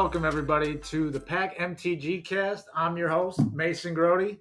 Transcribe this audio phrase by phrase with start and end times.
[0.00, 2.68] Hello and welcome everybody to the Pack MTG cast.
[2.74, 4.38] I'm your host, Mason Grody.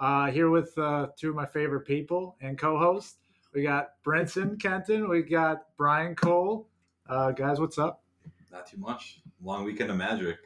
[0.00, 3.18] Uh, here with uh, two of my favorite people and co-hosts.
[3.54, 5.08] We got Brinson Kenton.
[5.08, 6.66] We got Brian Cole.
[7.08, 8.02] Uh, guys, what's up?
[8.50, 9.20] Not too much.
[9.40, 10.38] Long weekend of magic.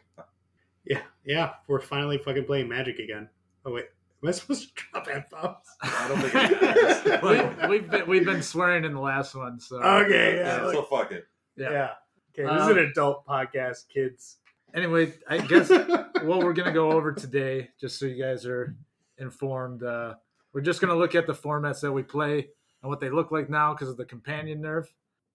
[0.84, 3.30] Yeah, yeah, we're finally fucking playing Magic again.
[3.64, 3.86] Oh wait,
[4.22, 5.56] am I supposed to drop F bombs?
[5.82, 7.22] I don't think it matters.
[7.62, 10.82] we, we've been we've been swearing in the last one, so Okay, yeah, yeah, so
[10.82, 11.24] fuck it.
[11.56, 11.70] Yeah.
[11.70, 11.90] yeah.
[12.34, 14.36] Okay, this Um, is an adult podcast, kids.
[14.74, 18.76] Anyway, I guess what we're gonna go over today, just so you guys are
[19.18, 20.14] informed, uh,
[20.52, 22.48] we're just gonna look at the formats that we play
[22.82, 24.86] and what they look like now because of the companion nerf.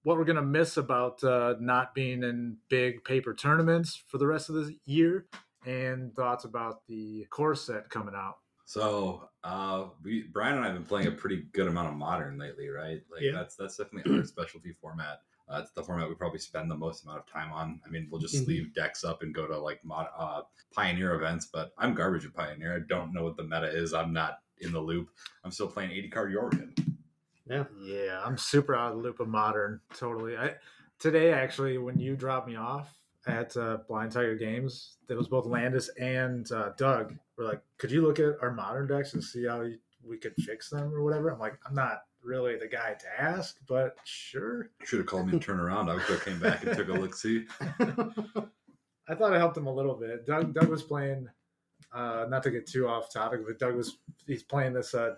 [0.04, 4.50] What we're gonna miss about uh, not being in big paper tournaments for the rest
[4.50, 5.26] of the year,
[5.66, 8.38] and thoughts about the core set coming out.
[8.66, 12.38] So, uh, we Brian and I have been playing a pretty good amount of modern
[12.38, 13.02] lately, right?
[13.12, 13.32] Like Yeah.
[13.34, 15.22] that's that's definitely our specialty format.
[15.48, 17.80] Uh, it's the format we probably spend the most amount of time on.
[17.86, 18.48] I mean, we'll just Mhm.
[18.48, 22.34] leave decks up and go to like mod, uh, Pioneer events, but I'm garbage at
[22.34, 22.76] Pioneer.
[22.76, 23.94] I don't know what the meta is.
[23.94, 25.10] I'm not in the loop.
[25.44, 26.96] I'm still playing 80 card Yorion.
[27.46, 29.80] Yeah, Yeah, I'm super out of the loop of modern.
[29.94, 30.36] Totally.
[30.36, 30.56] I
[30.98, 35.46] today actually when you dropped me off at uh, Blind Tiger Games, it was both
[35.46, 37.16] Landis and uh, Doug.
[37.38, 40.36] Were like, could you look at our modern decks and see how we- we could
[40.38, 41.32] fix them or whatever?
[41.32, 44.70] I'm like, I'm not really the guy to ask, but sure.
[44.82, 45.90] You Should have called me and turned around.
[45.90, 47.16] I would have came back and took a look.
[47.16, 47.46] See,
[49.08, 50.26] I thought I helped him a little bit.
[50.26, 51.28] Doug Doug was playing.
[51.94, 55.16] Uh, not to get too off topic, but Doug was he's playing this uh,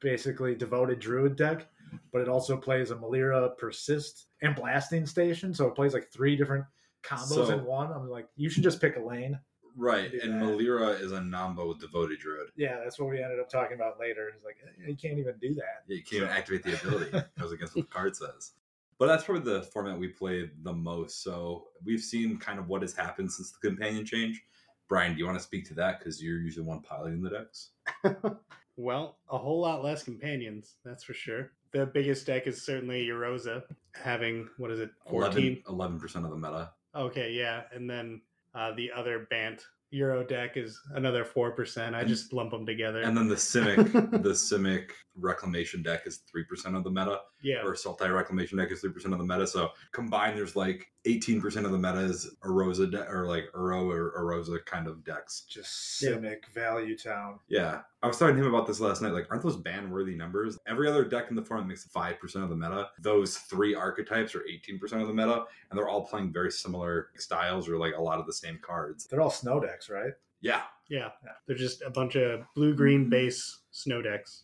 [0.00, 1.66] basically devoted druid deck,
[2.12, 6.36] but it also plays a Melira persist and blasting station, so it plays like three
[6.36, 6.64] different
[7.04, 7.92] combos So- in one.
[7.92, 9.38] I'm like, you should just pick a lane.
[9.76, 10.12] Right?
[10.12, 10.44] And that.
[10.44, 12.48] Melira is a nonbo with devoted druid.
[12.56, 14.30] Yeah, that's what we ended up talking about later.
[14.34, 15.84] It's like, "Eh, you can't even do that.
[15.86, 17.10] Yeah, you can't even activate the ability.
[17.16, 18.52] It goes against what the card says.
[18.98, 21.22] But that's probably the format we played the most.
[21.22, 24.44] So we've seen kind of what has happened since the companion change.
[24.88, 25.98] Brian, do you want to speak to that?
[25.98, 27.70] Because you're usually the one piloting the decks.
[28.76, 31.52] well, a whole lot less companions, that's for sure.
[31.72, 33.62] The biggest deck is certainly Erosa,
[33.94, 35.62] having what is it, fourteen?
[35.68, 36.70] 11 percent of the meta.
[36.94, 38.20] Okay, yeah, and then
[38.54, 41.94] uh, the other Bant Uro deck is another four percent.
[41.94, 43.02] I just lump them together.
[43.02, 47.62] And then the Simic, the Simic Reclamation deck is three percent of the meta, yeah,
[47.62, 49.46] or Sultai Reclamation deck is three percent of the meta.
[49.46, 53.88] So combined, there's like eighteen percent of the meta is Erosa de- or like Uro
[53.88, 55.44] or Erosa kind of decks.
[55.48, 56.10] Just Yeah.
[56.10, 57.38] Simic Value Town.
[57.48, 59.12] Yeah, I was talking to him about this last night.
[59.12, 60.58] Like, aren't those ban worthy numbers?
[60.66, 62.88] Every other deck in the format makes five percent of the meta.
[63.00, 67.08] Those three archetypes are eighteen percent of the meta, and they're all playing very similar
[67.16, 69.06] styles or like a lot of the same cards.
[69.06, 70.12] They're all snow decks, right?
[70.40, 71.32] Yeah, yeah, Yeah.
[71.46, 73.10] They're just a bunch of blue green mm-hmm.
[73.10, 74.43] base snow decks.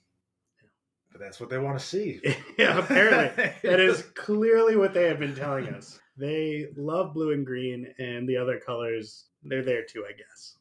[1.12, 2.21] But that's what they want to see.
[2.59, 3.53] yeah, apparently.
[3.62, 5.98] That is clearly what they have been telling us.
[6.16, 10.56] They love blue and green, and the other colors, they're there too, I guess.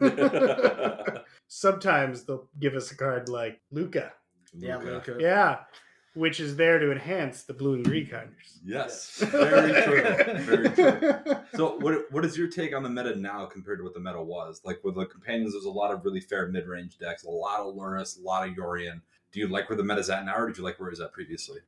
[0.00, 1.18] right.
[1.48, 4.10] Sometimes they'll give us a card like Lukka.
[4.56, 5.16] Yeah, Lukka.
[5.16, 5.20] Lukka.
[5.20, 5.56] Yeah,
[6.14, 8.60] which is there to enhance the blue and green colors.
[8.64, 10.02] Yes, very true.
[10.02, 11.36] Very true.
[11.54, 14.22] So, what what is your take on the meta now compared to what the meta
[14.22, 14.60] was?
[14.64, 17.60] Like with the companions, there's a lot of really fair mid range decks, a lot
[17.60, 19.00] of Lurrus, a lot of Yorion.
[19.32, 21.00] Do you like where the meta's at now, or did you like where it was
[21.00, 21.60] at previously?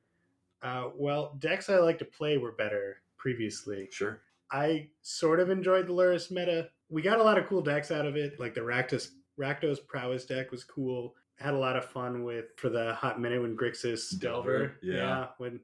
[0.62, 3.88] Uh, well, decks I like to play were better previously.
[3.90, 4.20] Sure.
[4.50, 6.68] I sort of enjoyed the Lurrus meta.
[6.90, 8.38] We got a lot of cool decks out of it.
[8.38, 9.08] Like the Rakdos
[9.38, 11.14] Rakdos Prowess deck was cool.
[11.36, 14.76] Had a lot of fun with for the hot minute when Grixis Delver, Delver.
[14.82, 15.26] yeah.
[15.38, 15.58] when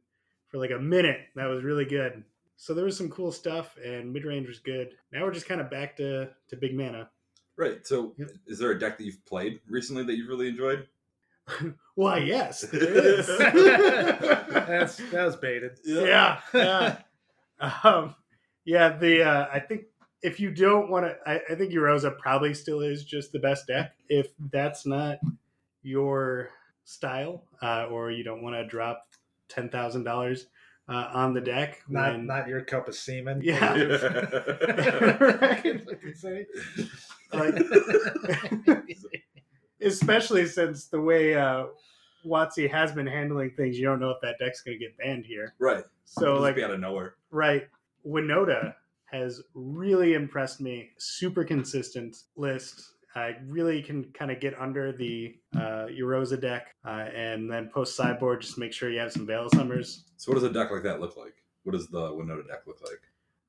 [0.48, 2.25] for like a minute that was really good.
[2.56, 4.94] So there was some cool stuff and mid range was good.
[5.12, 7.10] Now we're just kind of back to to big mana.
[7.56, 7.86] Right.
[7.86, 8.30] So, Yep.
[8.47, 10.86] is there a deck that you've played recently that you've really enjoyed?
[11.94, 13.26] Why, yes, there is.
[13.39, 15.78] That's that was baited.
[15.84, 16.98] yeah, yeah.
[17.83, 18.15] Um,
[18.65, 19.83] yeah, the uh, I think
[20.22, 23.66] if you don't want to, I, I think Erosa probably still is just the best
[23.66, 23.92] deck.
[24.09, 25.18] If that's not
[25.83, 26.50] your
[26.84, 29.06] style, uh, or you don't want to drop
[29.48, 30.47] ten thousand dollars
[30.89, 33.41] uh, on the deck, Not when- not your cup of semen.
[33.42, 33.72] Yeah.
[33.74, 35.86] right.
[35.86, 36.47] Like say.
[37.33, 37.54] like,
[39.83, 41.66] especially since the way uh,
[42.25, 45.27] WotC has been handling things, you don't know if that deck's going to get banned
[45.27, 45.54] here.
[45.59, 45.84] right.
[46.04, 47.16] So It'll like be out of nowhere.
[47.30, 47.69] Right.
[48.07, 48.75] Winota
[49.07, 50.91] has really impressed me.
[50.98, 52.95] Super consistent list.
[53.15, 57.97] I really can kind of get under the uh, Erosa deck uh, and then post
[57.97, 58.41] sideboard.
[58.41, 60.04] Just make sure you have some Veil Summers.
[60.16, 61.34] So, what does a deck like that look like?
[61.65, 63.01] What does the Winota deck look like?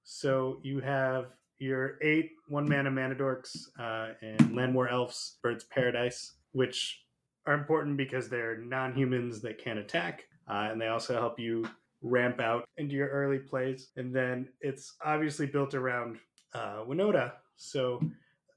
[0.04, 1.28] So you have
[1.60, 7.04] your eight one mana mana dorks uh, and Llanowar Elves, birds paradise, which
[7.46, 11.66] are important because they're non humans that can attack, uh, and they also help you
[12.02, 13.90] ramp out into your early plays.
[13.98, 16.18] And then it's obviously built around
[16.54, 17.34] uh, Winota.
[17.58, 18.00] So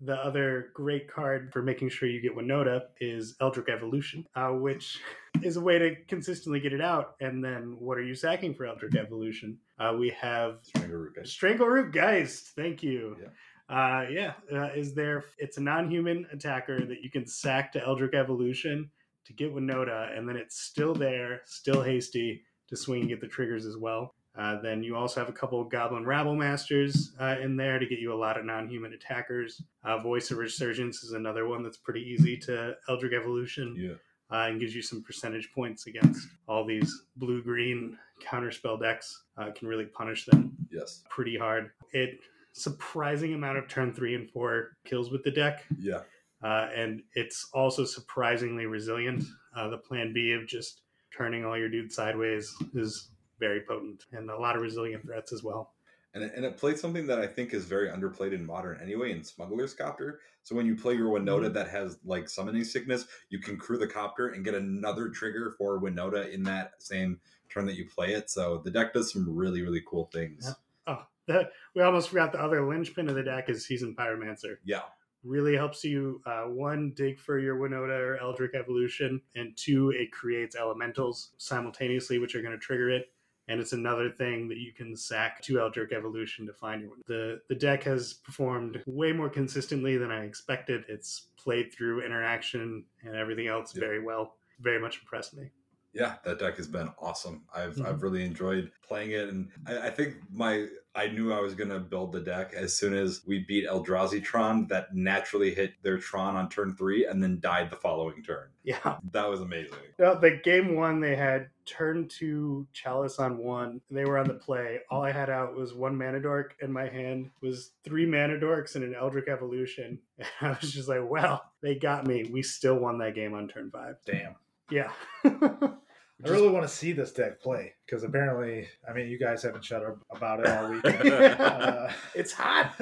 [0.00, 5.00] the other great card for making sure you get Winota is Eldritch Evolution, uh, which
[5.42, 7.14] is a way to consistently get it out.
[7.20, 9.58] And then what are you sacking for Eldritch Evolution?
[9.82, 11.36] Uh, we have strangle Strangleroot guys.
[11.36, 12.48] Strangleroot Geist.
[12.54, 13.16] Thank you.
[13.20, 13.28] Yeah.
[13.68, 15.24] Uh, yeah, uh, is there?
[15.38, 18.90] It's a non-human attacker that you can sack to Eldritch Evolution
[19.24, 23.26] to get Winota, and then it's still there, still hasty to swing and get the
[23.26, 24.14] triggers as well.
[24.38, 27.86] Uh, then you also have a couple of Goblin Rabble Masters uh, in there to
[27.86, 29.62] get you a lot of non-human attackers.
[29.84, 33.94] Uh, Voice of Resurgence is another one that's pretty easy to Eldritch Evolution Yeah.
[34.32, 39.24] Uh, and gives you some percentage points against all these blue-green counterspell decks.
[39.36, 41.04] Uh, can really punish them Yes.
[41.10, 41.70] pretty hard.
[41.92, 42.20] It
[42.54, 46.02] surprising amount of turn three and four kills with the deck, Yeah.
[46.42, 49.24] uh, and it's also surprisingly resilient.
[49.56, 50.80] Uh, the plan B of just
[51.16, 55.42] turning all your dudes sideways is very potent, and a lot of resilient threats as
[55.42, 55.71] well.
[56.14, 59.12] And it, and it played something that I think is very underplayed in modern anyway
[59.12, 60.20] in Smuggler's Copter.
[60.42, 63.86] So when you play your Winota that has like summoning sickness, you can crew the
[63.86, 68.28] copter and get another trigger for Winota in that same turn that you play it.
[68.30, 70.44] So the deck does some really, really cool things.
[70.46, 70.94] Yeah.
[70.94, 74.56] Oh, the, we almost forgot the other linchpin of the deck is Season Pyromancer.
[74.64, 74.82] Yeah.
[75.24, 80.10] Really helps you uh, one dig for your Winota or Eldritch Evolution, and two it
[80.10, 83.12] creates elementals simultaneously, which are going to trigger it.
[83.52, 87.42] And it's another thing that you can sack to Eldritch Evolution to find your the
[87.50, 90.86] the deck has performed way more consistently than I expected.
[90.88, 93.80] It's played through interaction and everything else Yeah.
[93.80, 94.36] very well.
[94.58, 95.50] Very much impressed me.
[95.94, 97.44] Yeah, that deck has been awesome.
[97.54, 97.86] I've Mhm.
[97.86, 101.80] I've really enjoyed playing it, and I, I think my I knew I was gonna
[101.80, 104.66] build the deck as soon as we beat Eldrazi Tron.
[104.68, 108.48] That naturally hit their Tron on turn three, and then died the following turn.
[108.62, 108.98] Yeah.
[109.12, 109.78] That was amazing.
[109.98, 113.80] The game one, they had turn two Chalice on one.
[113.90, 114.80] They were on the play.
[114.90, 118.74] All I had out was one mana dork, and my hand was three mana dorks
[118.76, 119.98] and an Eldritch Evolution.
[120.40, 122.24] And I was just like, well, they got me.
[122.30, 123.96] We still won that game on turn five.
[124.06, 124.36] Damn.
[124.70, 124.92] Yeah.
[125.24, 129.64] I really want to see this deck play because apparently, I mean, you guys haven't
[129.64, 130.84] shut up about it all week.
[131.40, 132.74] uh, it's hot.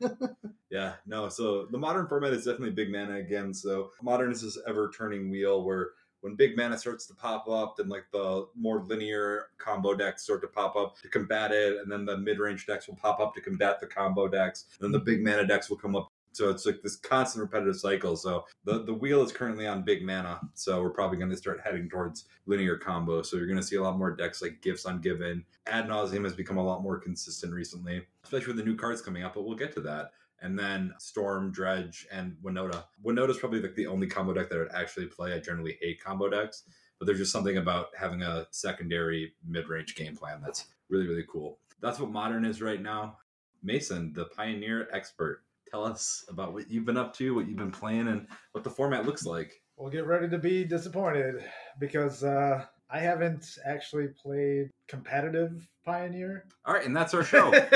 [0.70, 1.28] Yeah, no.
[1.28, 3.54] So the modern format is definitely big mana again.
[3.54, 7.76] So modern is this ever turning wheel where when big mana starts to pop up,
[7.76, 11.90] then like the more linear combo decks start to pop up to combat it, and
[11.90, 14.92] then the mid range decks will pop up to combat the combo decks, and then
[14.92, 16.12] the big mana decks will come up.
[16.38, 18.16] So it's like this constant repetitive cycle.
[18.16, 20.40] So the, the wheel is currently on big mana.
[20.54, 23.22] So we're probably going to start heading towards linear combo.
[23.22, 25.42] So you're going to see a lot more decks like Gifts Ungiven.
[25.66, 29.24] Ad Nauseam has become a lot more consistent recently, especially with the new cards coming
[29.24, 32.84] up, but we'll get to that and then Storm, Dredge, and Winota.
[33.04, 35.32] Winota is probably like the only combo deck that I would actually play.
[35.32, 36.62] I generally hate combo decks,
[37.00, 41.58] but there's just something about having a secondary mid-range game plan that's really, really cool.
[41.80, 43.18] That's what Modern is right now.
[43.64, 47.70] Mason, the Pioneer expert, tell us about what you've been up to, what you've been
[47.70, 49.60] playing, and what the format looks like.
[49.76, 51.44] Well, get ready to be disappointed
[51.78, 56.44] because uh, I haven't actually played competitive Pioneer.
[56.66, 57.50] All right, and that's our show.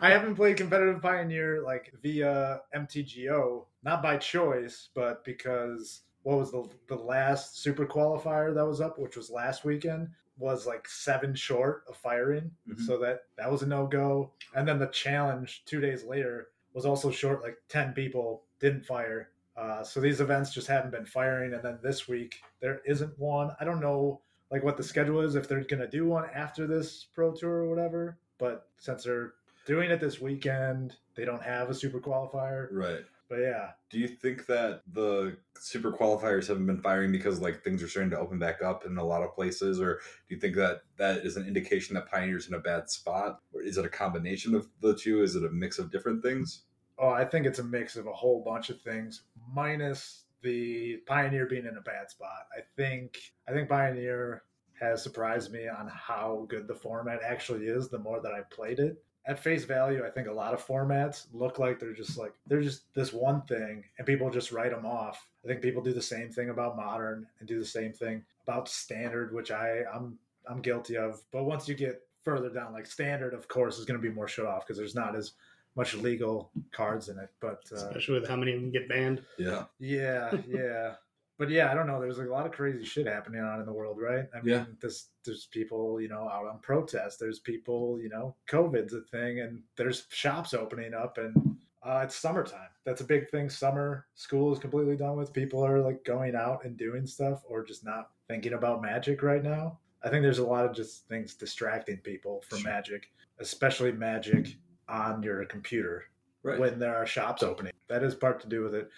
[0.00, 6.52] I haven't played competitive Pioneer like via MTGO, not by choice, but because what was
[6.52, 10.08] the the last super qualifier that was up, which was last weekend,
[10.38, 12.80] was like seven short of firing, Mhm.
[12.80, 14.32] so that that was a no go.
[14.54, 19.30] And then the challenge two days later was also short, like ten people didn't fire.
[19.56, 23.50] Uh, so these events just haven't been firing, and then this week there isn't one.
[23.58, 24.20] I don't know
[24.52, 27.68] like what the schedule is if they're gonna do one after this pro tour or
[27.70, 28.18] whatever.
[28.38, 29.32] But since they're
[29.66, 32.68] doing it this weekend, they don't have a super qualifier.
[32.70, 33.04] right.
[33.28, 37.82] But yeah, Do you think that the super qualifiers haven't been firing because like things
[37.82, 39.94] are starting to open back up in a lot of places, or
[40.28, 43.62] do you think that that is an indication that Pioneer's in a bad spot, or
[43.62, 45.22] is it a combination of the two?
[45.22, 46.62] Is it a mix of different things?
[46.98, 51.46] oh, I think it's a mix of a whole bunch of things, minus the Pioneer
[51.46, 52.46] being in a bad spot.
[52.56, 53.18] I think
[53.48, 54.42] I think Pioneer
[54.80, 57.88] has surprised me on how good the format actually is.
[57.88, 61.26] The more that I played it, at face value, I think a lot of formats
[61.32, 64.86] look like they're just like they're just this one thing, and people just write them
[64.86, 65.26] off.
[65.44, 68.68] I think people do the same thing about modern and do the same thing about
[68.68, 70.18] standard, which I I'm
[70.48, 71.20] I'm guilty of.
[71.32, 74.28] But once you get further down, like standard, of course, is going to be more
[74.28, 75.32] shut off because there's not as
[75.74, 77.30] much legal cards in it.
[77.40, 79.22] But uh, Especially with how many of them get banned.
[79.38, 80.94] Yeah, yeah, yeah.
[81.38, 82.00] But yeah, I don't know.
[82.00, 84.26] There's like a lot of crazy shit happening on in the world, right?
[84.34, 84.64] I mean, Yeah.
[84.80, 87.20] this there's people, you know, out on protest.
[87.20, 92.14] There's people, you know, COVID's a thing, and there's shops opening up, and uh, it's
[92.16, 92.68] summertime.
[92.84, 93.50] That's a big thing.
[93.50, 95.32] Summer school is completely done with.
[95.32, 99.42] People are like going out and doing stuff, or just not thinking about magic right
[99.42, 99.78] now.
[100.02, 102.70] I think there's a lot of just things distracting people from Sure.
[102.70, 104.56] Magic, especially Magic
[104.88, 106.04] on your computer
[106.42, 106.58] Right.
[106.60, 107.72] when there are shops opening.
[107.88, 108.88] That is part to do with it.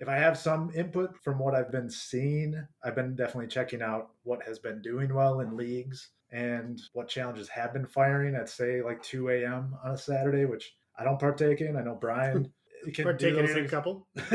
[0.00, 4.10] If I have some input from what I've been seeing, I've been definitely checking out
[4.24, 8.82] what has been doing well in leagues and what challenges have been firing at say
[8.82, 9.76] like 2 a.m.
[9.84, 11.76] on a Saturday, which I don't partake in.
[11.76, 12.52] I know Brian
[12.92, 14.08] can We're do taking in a couple.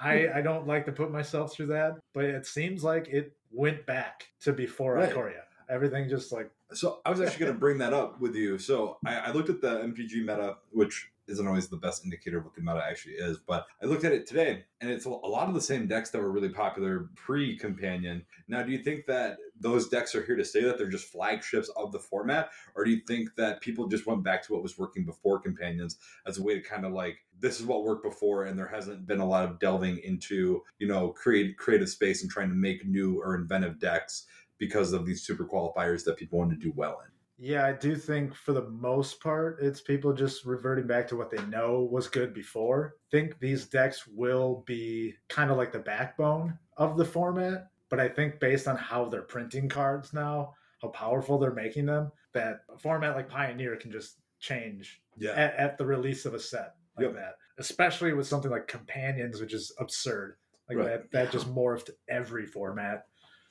[0.00, 3.86] I, I don't like to put myself through that, but it seems like it went
[3.86, 5.10] back to before Right.
[5.10, 5.42] Ikoria.
[5.70, 8.58] Everything just like So I was actually going to bring that up with you.
[8.58, 12.44] So I, I looked at the MPG meta, which isn't always the best indicator of
[12.44, 15.48] what the meta actually is, but I looked at it today, and it's a lot
[15.48, 18.24] of the same decks that were really popular pre-companion.
[18.48, 20.62] Now, do you think that those decks are here to stay?
[20.62, 24.24] That they're just flagships of the format, or do you think that people just went
[24.24, 27.60] back to what was working before companions as a way to kind of like this
[27.60, 31.10] is what worked before, and there hasn't been a lot of delving into you know
[31.10, 34.26] create creative space and trying to make new or inventive decks
[34.58, 37.21] because of these super qualifiers that people want to do well in.
[37.44, 41.28] Yeah, I do think for the most part, it's people just reverting back to what
[41.28, 42.94] they know was good before.
[43.10, 48.08] think these decks will be kind of like the backbone of the format, but I
[48.08, 52.78] think based on how they're printing cards now, how powerful they're making them, that a
[52.78, 55.32] format like Pioneer can just change Yeah.
[55.32, 57.14] at, at the release of a set like Yep.
[57.16, 57.34] that.
[57.58, 60.36] Especially with something like Companions, which is absurd.
[60.68, 60.86] Like Right.
[60.86, 63.08] that, that just morphed every format.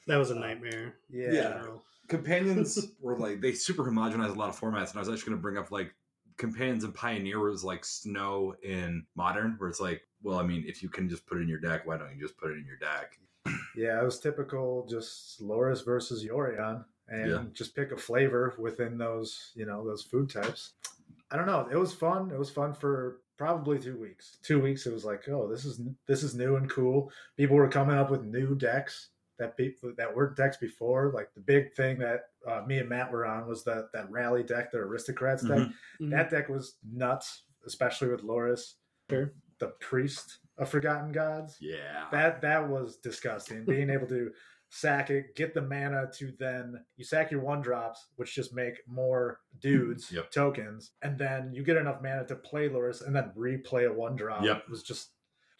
[0.07, 0.95] That was a uh, nightmare.
[1.09, 1.27] Yeah.
[1.27, 1.63] in Yeah.
[2.11, 5.37] Companions were like they super homogenize a lot of formats and i was actually going
[5.37, 5.93] to bring up like
[6.37, 10.83] companions and pioneer was like snow in modern where it's like well i mean if
[10.83, 12.65] you can just put it in your deck why don't you just put it in
[12.65, 13.17] your deck
[13.75, 17.43] Yeah, it was typical just Lurrus versus Yorion and Yeah.
[17.53, 20.73] just pick a flavor within those, you know, those food types.
[21.31, 21.67] I don't know.
[21.71, 22.29] It was fun.
[22.31, 24.37] It was fun for probably 2 weeks.
[24.43, 27.69] 2 weeks it was like, "Oh, this is this is new and cool." People were
[27.69, 29.10] coming up with new decks
[29.41, 31.11] that people that weren't decks before.
[31.13, 34.43] Like the big thing that uh, me and Matt were on was that that rally
[34.43, 35.67] deck, the aristocrats deck.
[35.99, 36.09] Mhm.
[36.11, 38.75] That deck was nuts, especially with Lurrus.
[39.09, 39.33] Sure.
[39.59, 44.31] The priest of forgotten gods yeah that that was disgusting being able to
[44.69, 48.75] sack it get the mana to then you sack your one drops which just make
[48.87, 50.29] more dudes Yep.
[50.31, 54.15] tokens and then you get enough mana to play Lurrus and then replay a one
[54.15, 54.57] drop Yep.
[54.65, 55.11] it was just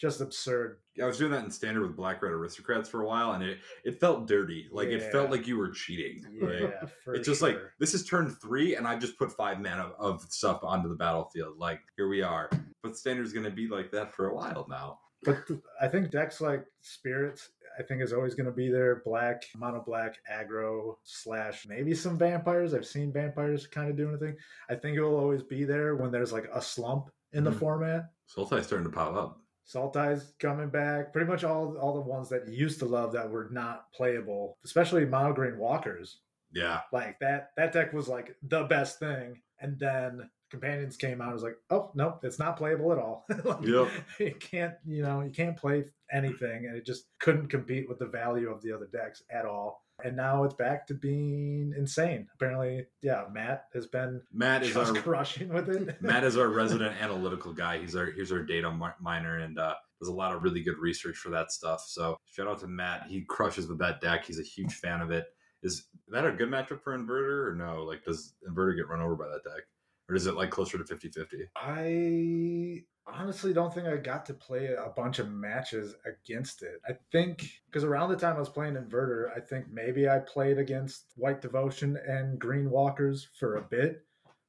[0.02, 0.80] just absurd.
[1.02, 3.60] I was doing that in standard with black red aristocrats for a while and it
[3.86, 4.68] it felt dirty.
[4.72, 8.04] Like it felt like you were cheating like, yeah for it's just like this is
[8.06, 11.58] turn three and i just put five mana of stuff onto the battlefield.
[11.60, 12.50] Like here we are.
[12.82, 15.00] But standard's going to be like that for a while now.
[15.24, 15.44] But
[15.80, 19.04] i think decks like spirits i think is always going to be there.
[19.06, 22.74] Black mono black aggro slash maybe some vampires.
[22.74, 24.36] I've seen vampires kind of doing a thing.
[24.68, 27.60] I think it will always be there when there's like a slump in the Mhm.
[27.60, 28.10] format.
[28.26, 31.14] Sultai's starting to pop up Sultai's coming back.
[31.14, 34.58] Pretty much all all the ones that you used to love that were not playable,
[34.66, 36.20] especially mono green walkers.
[36.54, 39.42] yeah Like that that deck was like the best thing.
[39.60, 41.30] And then companions came out.
[41.30, 43.26] I was like, oh nope, it's not playable at all.
[43.46, 43.88] like, Yep.
[44.20, 48.08] You can't, you know, you can't play anything, and it just couldn't compete with the
[48.08, 49.86] value of the other decks at all.
[50.04, 52.28] And now it's back to being insane.
[52.36, 56.02] Apparently, yeah, Matt has been matt is just our crushing with it.
[56.02, 57.80] Matt is our resident analytical guy.
[57.80, 61.18] He's our here's our data miner and uh, does a lot of really good research
[61.18, 61.84] for that stuff.
[61.88, 63.06] So shout out to Matt.
[63.08, 64.26] He crushes with that deck.
[64.26, 65.28] He's a huge fan of it.
[65.64, 67.84] Is that a good matchup for Inverter or no?
[67.84, 69.64] Like, does Inverter get run over by that deck,
[70.10, 71.44] or is it like closer to 50-50?
[71.56, 76.82] I honestly don't think I got to play a bunch of matches against it.
[76.88, 80.58] I think because around the time I was playing Inverter, I think maybe I played
[80.58, 84.06] against White Devotion and Green Walkers for a bit,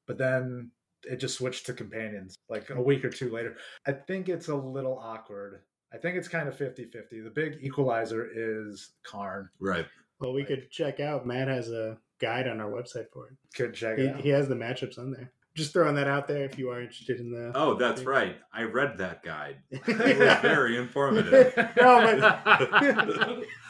[0.06, 0.70] but then
[1.04, 3.56] it just switched to Companions like a week or two later.
[3.86, 5.62] I think it's a little awkward.
[5.92, 7.20] I think it's kind of 50 50.
[7.20, 9.48] The big equalizer is Karn.
[9.60, 9.86] Right.
[10.20, 11.26] Well, we could check out.
[11.26, 13.34] Matt has a guide on our website for it.
[13.56, 14.20] Could check He, it out.
[14.20, 15.32] he has the matchups on there.
[15.54, 17.52] Just throwing that out there if you are interested in the.
[17.54, 18.36] Oh, that's right.
[18.54, 19.56] I read that guide.
[19.70, 21.52] It was very informative.
[21.76, 22.32] No,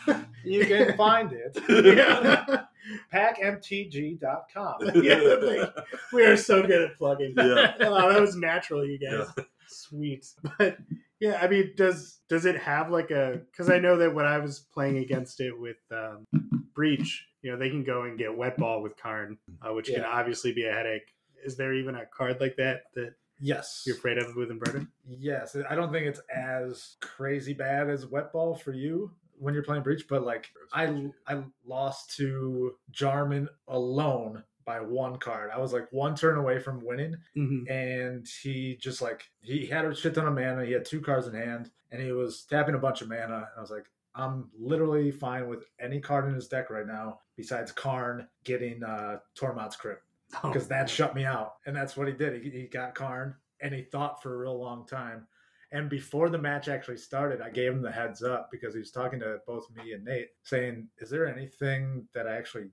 [0.06, 1.58] but you can find it.
[1.68, 2.64] yeah.
[3.12, 4.74] packmtg.com.
[5.02, 5.74] Yeah, like,
[6.12, 7.34] we are so good at plugging.
[7.36, 7.74] Yeah.
[7.80, 9.26] Oh, that was natural, you guys.
[9.68, 10.26] Sweet.
[10.58, 10.78] But
[11.20, 13.40] yeah, I mean, does does it have like a?
[13.50, 16.26] Because I know that when I was playing against it with um,
[16.74, 20.04] Breach, you know, they can go and get wet ball with Karn, uh, which can
[20.04, 21.12] obviously be a headache.
[21.44, 23.82] Is there even a card like that that Yes.
[23.86, 24.86] you're afraid of with Inverter?
[25.06, 25.56] Yes.
[25.68, 29.82] I don't think it's as crazy bad as wet ball for you when you're playing
[29.82, 35.50] breach, but like I I lost to Jarman alone by one card.
[35.52, 37.68] I was like one turn away from winning, Mm-hmm.
[37.68, 40.64] and he just like he had a shit ton of mana.
[40.64, 43.24] He had two cards in hand, and he was tapping a bunch of mana.
[43.50, 47.18] And I was like, I'm literally fine with any card in his deck right now
[47.34, 50.04] besides Karn getting uh, Tormod's Crypt
[50.42, 50.48] Oh.
[50.48, 51.54] because that shut me out.
[51.66, 52.42] And that's what he did.
[52.42, 55.26] He, he got Karn and he thought for a real long time.
[55.72, 58.90] And before the match actually started, I gave him the heads up because he was
[58.90, 62.66] talking to both me and Nate, saying, Is there anything that I actually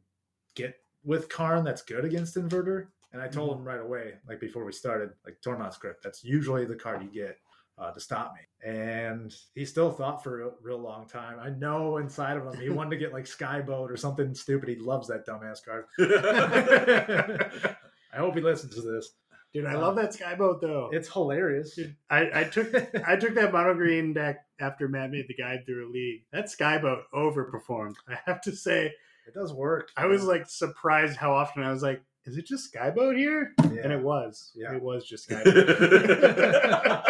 [0.56, 2.88] get with Karn that's good against Inverter?
[3.14, 3.62] And I told mm-hmm.
[3.62, 7.10] him right away, like before we started, like Tormod's Crypt, that's usually the card you
[7.10, 7.38] get
[7.80, 8.70] uh, to stop me.
[8.70, 11.40] And he still thought for a real long time.
[11.40, 14.70] I know inside of him he wanted to get like Skyboat or something stupid.
[14.70, 15.86] He loves that dumbass card.
[18.14, 19.12] I hope he listens to this.
[19.54, 20.90] Dude, I love that skyboat though.
[20.92, 21.76] It's hilarious.
[21.76, 22.72] Dude, I, I took
[23.08, 26.22] I took that mono green deck after Matt made the guide through a league.
[26.32, 27.96] That skyboat overperformed.
[28.08, 28.94] I have to say,
[29.28, 29.90] it does work.
[29.98, 33.82] I was like surprised how often I was like, "Is it just skyboat here?" Yeah.
[33.84, 34.52] And it was.
[34.56, 34.76] Yeah.
[34.76, 37.06] It was just skyboat.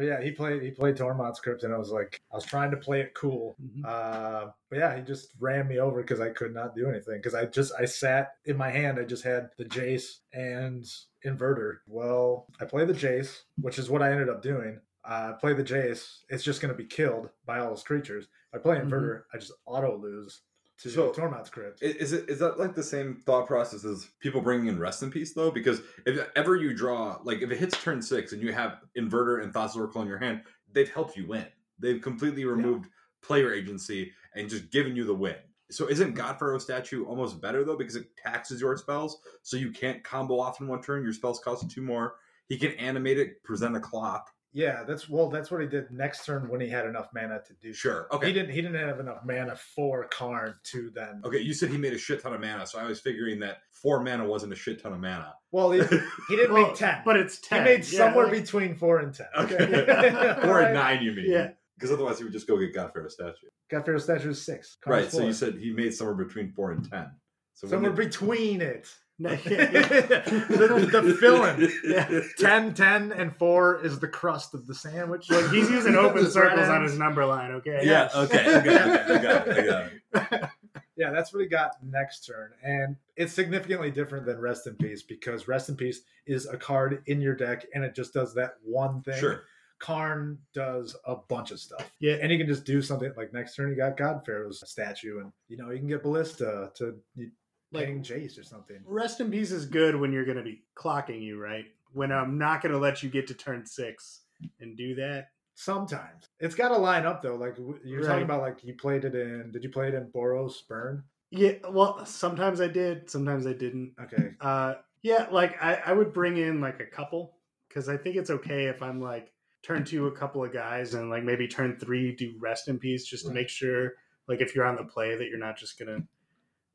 [0.00, 2.70] but yeah, he played he played Tormod's Crypt, and I was like, I was trying
[2.70, 3.54] to play it cool.
[3.62, 3.84] Mhm.
[3.84, 7.34] Uh, but yeah, he just ran me over because I could not do anything because
[7.34, 8.98] I just I sat in my hand.
[8.98, 10.86] I just had the Jace and
[11.26, 11.80] Inverter.
[11.86, 14.80] Well, I play the Jace, which is what I ended up doing.
[15.04, 18.24] Uh, play the Jace, it's just going to be killed by all those creatures.
[18.54, 20.40] If I play Inverter, I just auto lose
[20.80, 21.82] to So- Tormod's Crypt.
[21.82, 25.10] Is it is that like the same thought process as people bringing in rest in
[25.10, 25.50] peace though?
[25.50, 29.42] Because if ever you draw like if it hits turn six and you have inverter
[29.42, 31.46] and Thassa's Oracle in your hand, they've helped you win.
[31.78, 32.88] They've completely removed
[33.22, 35.36] player agency and just given you the win.
[35.70, 36.16] So isn't mm-hmm.
[36.16, 40.40] God Pharaoh statue almost better though because it taxes your spells, so you can't combo
[40.40, 41.02] off in one turn.
[41.02, 42.14] Your spells cost two more.
[42.48, 44.30] He can animate it, present a clock.
[44.52, 47.52] Yeah, that's well, that's what he did next turn when he had enough mana to
[47.54, 47.72] do.
[47.72, 48.08] Sure.
[48.12, 48.28] Okay.
[48.28, 48.50] He didn't.
[48.50, 51.22] He didn't have enough mana for Karn to then.
[51.24, 51.38] Okay.
[51.38, 54.02] You said he made a shit ton of mana, so I was figuring that four
[54.02, 55.34] mana wasn't a shit ton of mana.
[55.52, 55.80] Well, he,
[56.28, 57.60] he didn't Well, make ten, but it's ten.
[57.62, 57.78] he ten.
[57.80, 59.26] made Yeah, somewhere like- between four and ten.
[59.38, 59.56] Okay.
[60.42, 60.64] Four Right.
[60.66, 61.30] and nine, you mean?
[61.30, 61.50] Yeah.
[61.76, 63.46] Because otherwise, he would just go get God Pharaoh statue.
[63.70, 64.76] God Pharaoh statue is six.
[64.82, 65.12] Karn's right.
[65.12, 67.06] So you said he made somewhere between four and ten.
[67.54, 68.88] So somewhere wouldn't between it.
[69.20, 71.70] No, the, the filling.
[71.84, 72.22] Yeah.
[72.38, 75.28] 10, 10, and four is the crust of the sandwich.
[75.28, 77.50] Look, he's using open circles on his number line.
[77.52, 77.82] Okay.
[77.84, 78.08] Yeah.
[78.14, 78.40] Okay.
[78.40, 79.10] I got it.
[79.10, 79.58] I got it.
[79.58, 80.50] I got it.
[80.96, 82.50] Yeah, that's what he got next turn.
[82.62, 87.02] And it's significantly different than Rest in Peace because Rest in Peace is a card
[87.06, 89.18] in your deck and it just does that one thing.
[89.18, 89.44] Sure.
[89.78, 91.90] Karn does a bunch of stuff.
[92.00, 92.16] Yeah.
[92.20, 95.32] And you can just do something like next turn you got God Pharaoh's statue and
[95.48, 97.30] you know, you can get Ballista to you
[97.72, 98.78] Like- playing Jace or something.
[98.84, 101.64] Rest in peace is good when you're going to be clocking you, right?
[101.92, 104.22] When I'm not going to let you get to turn six
[104.60, 105.28] and do that.
[105.54, 106.26] Sometimes.
[106.38, 107.34] It's got to line up though.
[107.36, 108.06] Like you're Right.
[108.08, 111.04] talking about like you played it in did you play it in Boros Burn?
[111.30, 111.52] Yeah.
[111.68, 113.10] Well, sometimes I did.
[113.10, 113.92] Sometimes I didn't.
[114.02, 114.30] Okay.
[114.40, 117.34] Uh, yeah, like I, I would bring in like a couple
[117.68, 121.10] because I think it's okay if I'm like turn two a couple of guys and
[121.10, 123.92] like maybe turn three do rest in peace just to make sure
[124.28, 125.98] like if you're on the play that you're not just gonna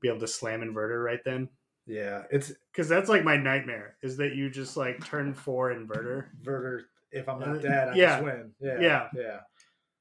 [0.02, 1.50] be able to slam inverter right then
[1.88, 6.28] Yeah, it's because that's like my nightmare is that you just like turn four inverter.
[6.42, 6.86] Verter.
[7.12, 8.08] If I'm Uh, not dead, I yeah.
[8.16, 8.52] just win.
[8.60, 8.80] Yeah.
[8.80, 9.10] Yeah.
[9.16, 9.40] Yeah.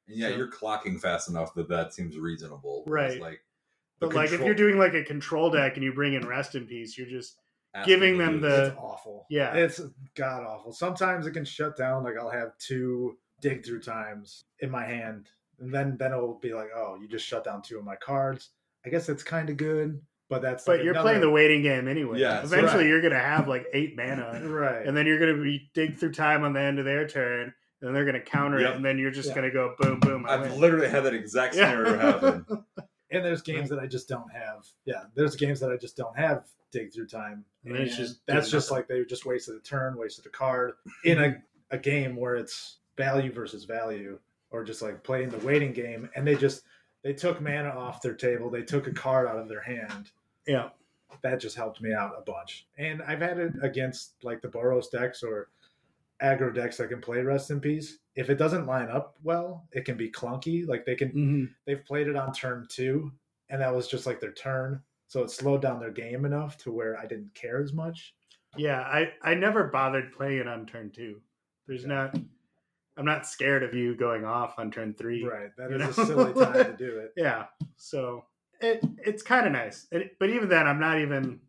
[0.09, 2.85] And yeah, So- you're clocking fast enough that that seems reasonable.
[2.87, 3.21] Right.
[3.21, 3.45] Like,
[4.01, 6.55] the But like if you're doing like a control deck and you bring in rest
[6.55, 7.39] in peace, you're just
[7.75, 9.27] asking giving them the- it's awful.
[9.31, 9.55] yeah.
[9.55, 9.81] It's
[10.15, 10.73] god awful.
[10.73, 12.03] Sometimes it can shut down.
[12.03, 15.29] Like I'll have two dig through times in my hand,
[15.61, 18.51] and then then it'll be like, oh, you just shut down two of my cards.
[18.87, 21.63] I guess it's kind of good, but that's but like you're another- playing the waiting
[21.63, 22.21] game anyway.
[22.21, 22.89] Yeah, Eventually right.
[22.89, 24.41] you're gonna have like eight mana.
[24.49, 24.87] right.
[24.87, 27.53] and then you're going to be dig through time on the end of their turn,
[27.83, 28.71] and they're going to counter Yep.
[28.71, 29.35] it, and then you're just Yeah.
[29.37, 30.27] going to go boom, boom.
[30.29, 30.61] I I've win.
[30.61, 31.71] literally had that exact Yeah.
[31.71, 32.47] scenario happen.
[33.11, 34.67] and there's games that I just don't have.
[34.85, 37.45] Yeah, there's games that I just don't have dig through time.
[37.65, 38.81] And it's And just that's just nothing.
[38.83, 40.73] like they just wasted a turn, wasted a card
[41.05, 41.37] in a,
[41.71, 44.19] a game where it's value versus value,
[44.51, 46.63] or just like playing the waiting game, and they just
[47.05, 50.11] they took mana off their table, they took a card out of their hand.
[50.47, 50.71] yeah,
[51.23, 52.67] That just helped me out a bunch.
[52.79, 55.51] And I've had it against like the Boros decks or
[56.23, 57.99] aggro decks that can play Rest in Peace.
[58.17, 60.67] If it doesn't line up well, it can be clunky.
[60.67, 61.45] Like they can Mm-hmm.
[61.67, 63.13] they've played it on turn two,
[63.51, 64.81] and that was just like their turn.
[65.09, 68.15] So it slowed down their game enough to where I didn't care as much.
[68.57, 68.81] yeah.
[68.81, 71.21] I I never bothered playing it on turn two.
[71.67, 71.93] There's Okay.
[71.95, 72.17] not.
[72.97, 75.25] I'm not scared of you going off on turn three.
[75.25, 75.51] Right.
[75.59, 75.89] That is know?
[76.05, 77.13] a silly time to do it.
[77.17, 77.47] Yeah.
[77.77, 78.25] So
[78.61, 81.41] it it's kind of nice, it, but even then, I'm not even.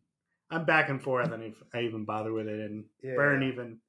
[0.52, 3.16] I'm back and forth, and if I even bother with it, and Yeah.
[3.16, 3.80] burn even.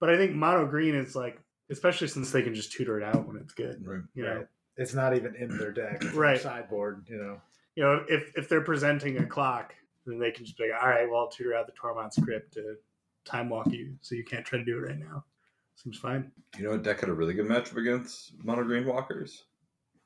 [0.00, 1.38] But I think mono green is like,
[1.70, 3.86] especially since they can just tutor it out when it's good.
[3.86, 4.02] Right.
[4.14, 4.46] You know, Right.
[4.78, 5.96] It's not even in their deck.
[6.04, 6.32] It's Right.
[6.32, 6.40] right.
[6.40, 7.40] sideboard, you know.
[7.76, 9.74] you know, if if they're presenting a clock,
[10.06, 12.52] then they can just be like, all right, well, I'll tutor out the Tormod's Crypt
[12.54, 12.76] to
[13.24, 15.24] time walk you, so you can't try to do it right now.
[15.76, 16.32] Seems fine.
[16.58, 19.44] You know what deck had a really good matchup against Mono Green Walkers?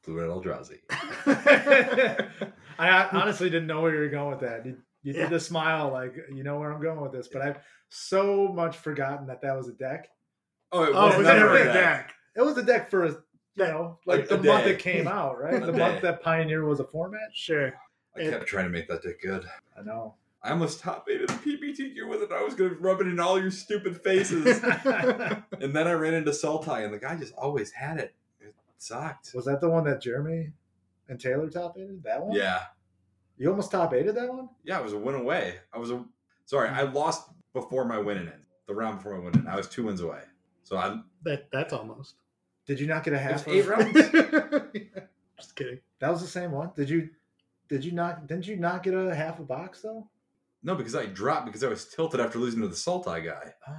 [0.04, 0.78] Blue Red Eldrazi.
[2.78, 4.64] I honestly didn't know where you were going with that.
[4.66, 5.22] You, you Yeah.
[5.22, 8.76] did the smile, like you know where I'm going with this, but I've so much
[8.78, 10.09] forgotten that that was a deck.
[10.72, 11.74] Oh, it Oh, was it was never never a a deck.
[11.74, 12.14] deck.
[12.37, 13.16] It was a deck for you
[13.59, 14.70] know, like A- the a month day.
[14.72, 15.61] it came out, right?
[15.61, 15.78] The day.
[15.78, 17.30] month that Pioneer was a format.
[17.35, 17.72] Sure.
[18.16, 19.44] I kept trying to make that deck good.
[19.78, 20.14] I know.
[20.42, 22.33] I almost top eighted the PBTQ with it.
[22.33, 24.62] I was going to rub it in all your stupid faces.
[24.64, 28.14] and then I ran into Sultai, and the guy just always had it.
[28.40, 29.33] It sucked.
[29.35, 30.53] was that the one that Jeremy
[31.09, 32.03] and Taylor top eighted?
[32.05, 32.35] That one?
[32.35, 32.61] Yeah.
[33.37, 34.48] You almost top eighted that one?
[34.64, 35.57] Yeah, it was a win away.
[35.74, 36.05] I was a
[36.46, 38.33] sorry, I lost before my winning in.
[38.66, 39.46] The round before my winning.
[39.48, 40.20] I was two wins away.
[40.62, 42.14] So I That that's almost.
[42.66, 43.48] Did you not get a it was half?
[43.48, 43.94] eight rounds.
[45.38, 45.81] Just kidding.
[45.98, 46.70] That was the same one.
[46.76, 47.11] Did you?
[47.68, 48.26] Did you not?
[48.26, 50.07] Didn't you not get a half a box though?
[50.62, 53.53] No, because I dropped because I was tilted after losing to the Sultai guy.
[53.68, 53.75] Oh,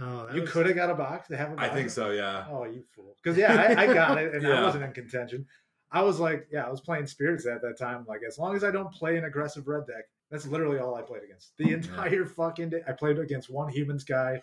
[0.00, 1.68] Oh, you was- could have got a box to have a box.
[1.68, 2.46] I think so, yeah.
[2.50, 3.14] Oh, you fool!
[3.22, 5.46] Because yeah, I, I got it, and I wasn't in contention.
[5.92, 8.06] I was like, yeah, I was playing spirits at that time.
[8.08, 11.02] Like, as long as I don't play an aggressive red deck, that's literally all I
[11.02, 11.52] played against.
[11.58, 14.40] The entire fucking day, I played against one humans guy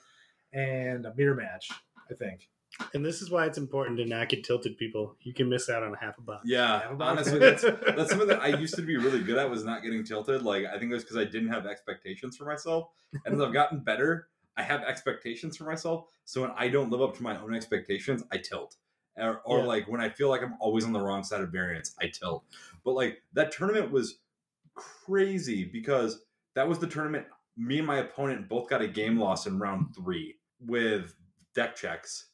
[0.54, 1.68] and a mirror match.
[2.10, 2.48] I think.
[2.94, 5.16] And this is why it's important to not get tilted, people.
[5.22, 6.44] You can miss out on a half a box.
[6.46, 7.12] Yeah, a box.
[7.12, 7.62] honestly, that's
[7.96, 10.44] that's something that I used to be really good at was not getting tilted.
[10.44, 12.90] Like I think it was because I didn't have expectations for myself,
[13.26, 16.06] and as I've gotten better, I have expectations for myself.
[16.26, 18.76] So when I don't live up to my own expectations, I tilt.
[19.18, 19.66] Or, or Yeah.
[19.66, 22.46] like when I feel like I'm always on the wrong side of variance, I tilt.
[22.86, 24.20] But like that tournament was
[24.76, 26.22] crazy because
[26.56, 27.26] that was the tournament.
[27.58, 31.16] Me and my opponent both got a game loss in round three with
[31.54, 32.28] deck checks.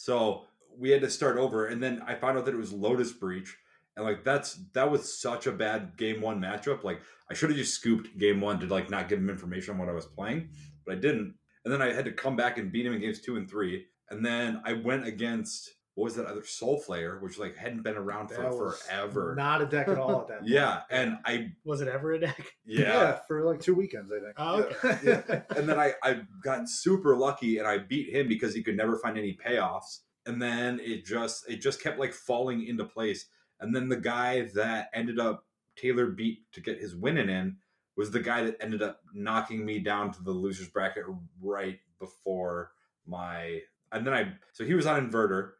[0.00, 0.44] So
[0.78, 3.54] we had to start over, and then I found out that it was Lotus Breach,
[3.94, 6.84] and like that's that was such a bad game one matchup.
[6.84, 9.78] Like I should have just scooped game one to like not give him information on
[9.78, 10.48] what I was playing,
[10.86, 11.34] but I didn't.
[11.66, 13.84] And then I had to come back and beat him in games two and three.
[14.08, 17.96] And then I went against what was that other Soul Flayer, which like hadn't been
[17.96, 19.34] around for That was forever.
[19.36, 20.38] Not a deck at all at that.
[20.40, 20.50] point.
[20.50, 22.42] yeah, and I Was it ever a deck?
[22.64, 23.18] yeah.
[23.28, 24.34] for like two weekends, I think.
[24.38, 24.98] Oh, okay.
[25.04, 25.42] Yeah.
[25.58, 28.96] and then I, I got super lucky and I beat him because he could never
[28.96, 29.98] find any payoffs.
[30.24, 33.26] And then it just it just kept like falling into place.
[33.60, 35.44] And then the guy that ended up
[35.76, 37.58] Taylor beat to get his winning in
[37.94, 41.04] was the guy that ended up knocking me down to the losers bracket
[41.42, 42.70] right before
[43.06, 43.60] my
[43.92, 45.50] and then I so he was on inverter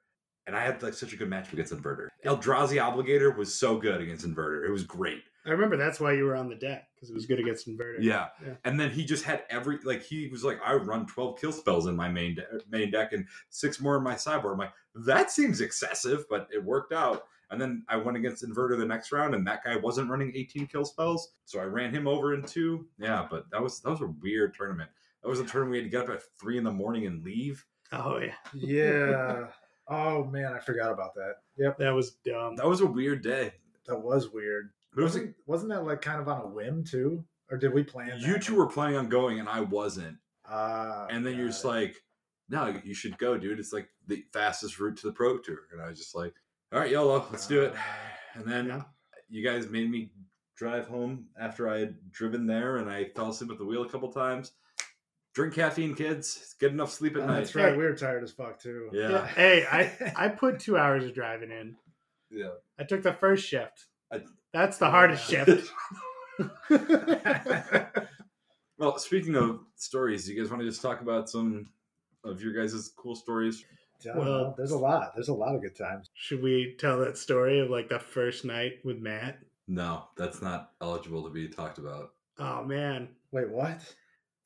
[0.47, 2.09] and I had like such a good match against inverter.
[2.25, 4.67] Eldrazi Obligator was so good against inverter.
[4.67, 5.23] It was great.
[5.47, 7.97] I remember that's why you were on the deck because it was good against inverter.
[8.01, 8.29] Yeah.
[8.45, 8.55] Yeah.
[8.65, 11.87] And then he just had every like he was like, I run 12 kill spells
[11.87, 14.53] in my main de- main deck and six more in my sideboard.
[14.55, 14.73] I'm like,
[15.07, 17.25] that seems excessive, but it worked out.
[17.51, 20.69] And then I went against Inverter the next round, and that guy wasn't running 18
[20.69, 22.87] kill spells, so I ran him over in two.
[22.97, 24.89] Yeah, but that was that was a weird tournament.
[25.23, 27.25] That was a tournament we had to get up at three in the morning and
[27.25, 27.65] leave.
[27.93, 29.47] Oh yeah, yeah.
[29.91, 31.35] Oh man, I forgot about that.
[31.59, 32.57] Yep, that was dumb.
[32.57, 33.53] That was a weird day.
[33.87, 34.71] that was weird.
[34.95, 37.83] But was Wasn't wasn't that like kind of on a whim too, or did we
[37.83, 38.19] plan?
[38.21, 38.43] you that?
[38.43, 40.17] two were planning on going, and I wasn't.
[40.47, 41.69] Ah, and then you're just it.
[41.69, 41.97] like,
[42.49, 43.59] no, you should go, dude.
[43.61, 45.59] It's like the fastest route to the pro tour.
[45.73, 46.35] And I was just like,
[46.73, 47.75] all right, YOLO, let's do it.
[48.35, 48.83] And then Yeah.
[49.29, 50.13] you guys made me
[50.57, 53.89] drive home after I had driven there and I fell asleep at the wheel a
[53.89, 54.53] couple times.
[55.35, 56.55] Drink caffeine, kids.
[56.61, 57.35] Get enough sleep at Oh, night.
[57.39, 57.77] that's right.
[57.77, 58.89] We were tired as fuck too.
[58.93, 59.27] Yeah.
[59.35, 61.77] Hey, I I put two hours of driving in.
[62.31, 62.51] Yeah.
[62.79, 63.87] I took the first shift.
[64.13, 65.45] I- That's the hardest Yeah.
[65.45, 65.71] shift.
[68.79, 71.69] well, speaking of stories, you guys want to just talk about some
[72.25, 73.65] of your guys' cool stories?
[74.05, 74.55] Well- know.
[74.57, 75.13] there's a lot.
[75.15, 76.09] There's a lot of good times.
[76.15, 79.39] Should we tell that story of like the first night with Matt?
[79.69, 82.11] No, that's not eligible to be talked about.
[82.39, 83.81] Oh man, Wait, what?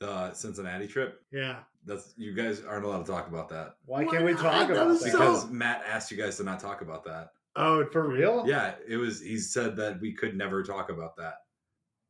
[0.01, 1.21] The Cincinnati trip.
[1.33, 1.59] yeah.
[1.87, 3.75] That's you guys aren't allowed to talk about that.
[3.85, 4.41] Why Why can't we not?
[4.43, 5.13] talk That about was that?
[5.13, 7.31] so- because Matt asked you guys to not talk about that.
[7.57, 8.45] Oh, For real?
[8.47, 9.21] Yeah, it was.
[9.21, 11.35] He said that we could never talk about that.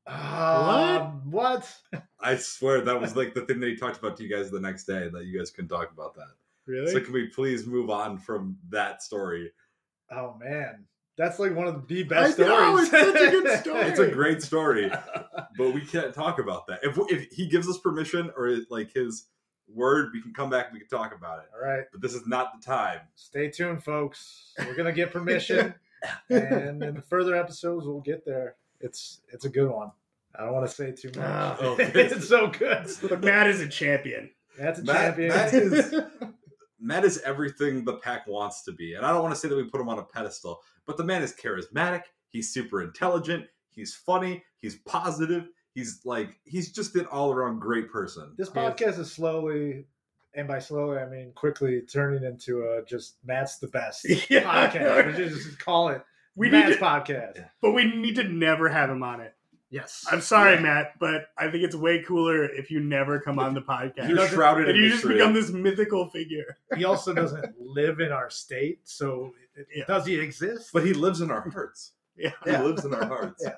[0.06, 1.70] Um, what?
[2.20, 4.60] I swear that was like the thing that he talked about to you guys the
[4.60, 6.28] next day that you guys couldn't talk about that.
[6.66, 6.92] really?
[6.92, 9.52] So can we please move on from that story?
[10.10, 10.84] Oh man,
[11.16, 12.92] that's like one of the I best know, stories.
[12.92, 13.80] it's such a good story.
[13.82, 14.92] It's a great story,
[15.56, 16.80] but we can't talk about that.
[16.82, 19.26] If if he gives us permission or like his
[19.68, 21.46] word, we can come back and we can talk about it.
[21.54, 23.00] All right, But this is not the time.
[23.14, 24.52] stay tuned, folks.
[24.58, 25.74] We're gonna get permission,
[26.28, 28.56] and in the further episodes, we'll get there.
[28.80, 29.90] It's it's a good one.
[30.36, 31.26] I don't want to say too much.
[31.28, 31.56] Ah.
[31.60, 32.88] Oh, it's so good.
[33.08, 34.30] but Matt is a champion.
[34.58, 35.28] That's a Matt- champion.
[35.28, 35.94] Matt is-
[36.80, 38.94] Matt is everything the pack wants to be.
[38.94, 41.04] And I don't want to say that we put him on a pedestal, but the
[41.04, 42.02] man is charismatic.
[42.28, 43.46] He's super intelligent.
[43.70, 44.44] He's funny.
[44.64, 45.48] He's positive.
[45.74, 48.32] He's like, he's just an all around great person.
[48.38, 49.86] this podcast is slowly
[50.34, 54.42] and by slowly I mean quickly turning into a just Matt's the best Yeah.
[54.70, 55.06] podcast.
[55.06, 56.02] We should just call it
[56.36, 57.48] We need Matt's to, podcast.
[57.60, 59.34] but we need to never have him on it.
[59.70, 60.60] Yes, I'm sorry, Yeah.
[60.60, 64.08] Matt, but I think it's way cooler if you never come on the podcast.
[64.08, 66.56] You're shrouded and in you just become this mythical figure.
[66.76, 69.84] he also doesn't live in our state, so it, Yeah.
[69.88, 70.70] does he exist?
[70.72, 71.92] But he lives in our hearts.
[72.16, 72.30] Yeah.
[72.44, 73.42] He lives in our hearts.
[73.44, 73.54] Yeah.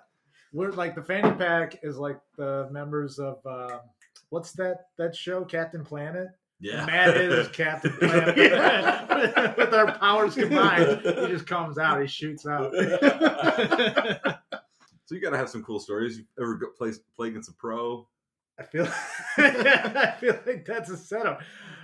[0.53, 3.81] We're like the fanny pack is like the members of um,
[4.31, 6.29] what's that that show Captain Planet.
[6.59, 6.87] Yeah.
[6.87, 8.37] Matt is Captain Planet.
[8.37, 9.55] Yeah.
[9.59, 12.01] With our powers combined, he just comes out.
[12.01, 12.73] He shoots out.
[15.07, 16.19] So you gotta have some cool stories.
[16.19, 18.09] You ever go play play against a pro?
[18.59, 18.89] I feel
[19.37, 21.43] I feel like that's a setup.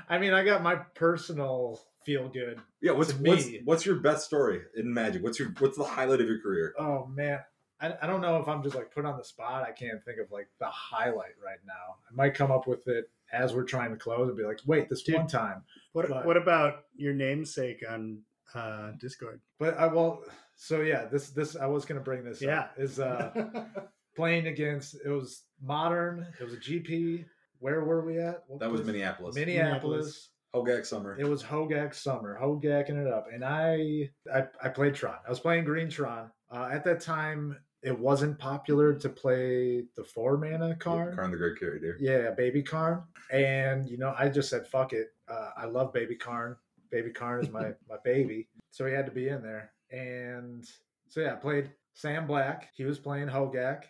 [0.09, 2.61] I mean, I got my personal feel good.
[2.81, 2.93] Yeah.
[2.93, 5.23] What's To what's what's your best story in Magic?
[5.23, 6.75] What's your what's the highlight of your career?
[6.77, 7.39] Oh man.
[7.83, 9.65] I, I don't know if I'm just like put on the spot.
[9.69, 11.97] I can't think of like the highlight right now.
[12.11, 14.89] I might come up with it as we're trying to close and be like, wait,
[14.89, 15.17] this Dude.
[15.17, 15.63] one time.
[15.93, 18.21] What But- What about your namesake on
[18.55, 19.41] uh, Discord?
[19.59, 20.23] But I will
[20.55, 22.61] so yeah, this this I was gonna bring this Yeah.
[22.61, 22.75] up.
[22.79, 23.67] Is uh
[24.17, 27.25] playing against it was modern, it was a GP.
[27.59, 28.43] Where were we at?
[28.49, 28.93] What That was place?
[28.93, 29.35] Minneapolis.
[29.37, 30.29] Minneapolis.
[30.55, 31.17] Hogak Summer.
[31.19, 35.17] It was Hogak Summer, Hogacking it up, and I, I I played Tron.
[35.27, 36.31] I was playing Green Tron.
[36.51, 41.17] Uh, at that time, it wasn't popular to play the four mana card.
[41.17, 41.97] Karn the Great Creator.
[42.01, 45.13] Yeah, Baby Karn, and you know I just said fuck it.
[45.29, 46.57] Uh, I love Baby Karn.
[46.91, 49.73] Baby Karn is my my baby, so he had to be in there.
[49.91, 50.65] And
[51.09, 52.71] so yeah, I played Sam Black.
[52.75, 53.85] He was playing Hogak.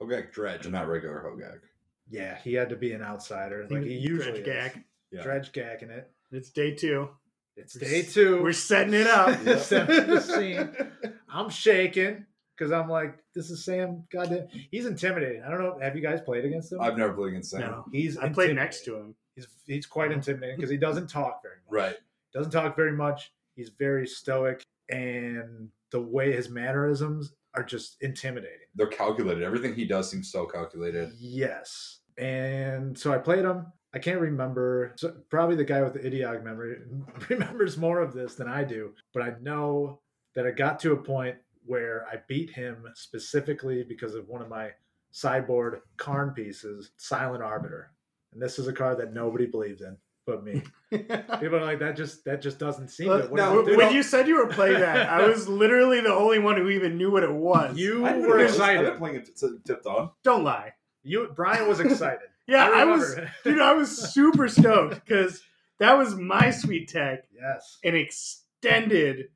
[0.00, 1.60] Hogak Dredge, not regular Hogak.
[2.08, 4.82] Yeah, he had to be an outsider, like he usually Dredge is.
[5.10, 5.22] Yeah.
[5.22, 6.10] Dredge gacking it.
[6.30, 7.08] It's day two.
[7.56, 8.42] It's day two.
[8.42, 9.38] We're setting it up.
[9.44, 9.58] Yeah.
[9.58, 10.70] Setting the scene.
[11.28, 14.04] I'm shaking because I'm like, this is Sam.
[14.12, 15.42] Goddamn, he's intimidating.
[15.42, 15.78] I don't know.
[15.80, 16.80] Have you guys played against him?
[16.80, 17.60] I've never played against Sam.
[17.60, 17.84] No.
[17.92, 18.16] he's.
[18.18, 19.14] I played next to him.
[19.34, 21.72] He's he's quite intimidating because he doesn't talk very much.
[21.72, 21.96] Right.
[22.32, 23.32] Doesn't talk very much.
[23.56, 28.66] He's very stoic, and the way his mannerisms are just intimidating.
[28.74, 29.44] They're calculated.
[29.44, 31.12] Everything he does seems so calculated.
[31.18, 32.00] Yes.
[32.18, 33.66] And so I played him.
[33.94, 34.92] I can't remember.
[34.96, 36.78] So probably the guy with the eidetic memory
[37.28, 38.92] remembers more of this than I do.
[39.12, 40.00] But I know
[40.34, 44.48] that I got to a point where I beat him specifically because of one of
[44.48, 44.70] my
[45.12, 47.90] sideboard Karn pieces, Silent Arbiter.
[48.32, 49.96] And this is a card that nobody believes in
[50.26, 50.62] but me.
[50.90, 51.96] People are like that.
[51.96, 53.08] Just that just doesn't seem.
[53.08, 53.30] Well, good.
[53.30, 53.76] What no, does it do?
[53.76, 56.96] when you said you were playing that, I was literally the only one who even
[56.96, 57.76] knew what it was.
[57.76, 58.84] you I were I've excited.
[58.84, 60.10] been playing it t- tipped on.
[60.22, 60.72] don't lie.
[61.02, 62.20] You Brian was excited.
[62.46, 63.58] Yeah, I, was, dude.
[63.58, 65.40] I was super stoked because
[65.78, 67.78] that was my sweet tech, yes.
[67.82, 69.28] an extended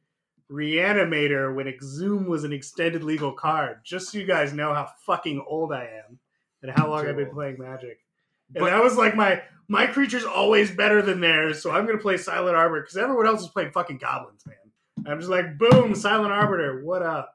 [0.50, 3.80] reanimator when Exhume was an extended legal card.
[3.84, 6.18] Just so you guys know how fucking old I am
[6.62, 7.98] and how long Too I've been playing Magic.
[8.54, 11.98] And But- that was like my my creature's always better than theirs, so I'm gonna
[11.98, 14.56] play Silent Arbiter because everyone else is playing fucking goblins, man.
[15.06, 17.34] I'm just like, boom, Silent Arbiter, what up?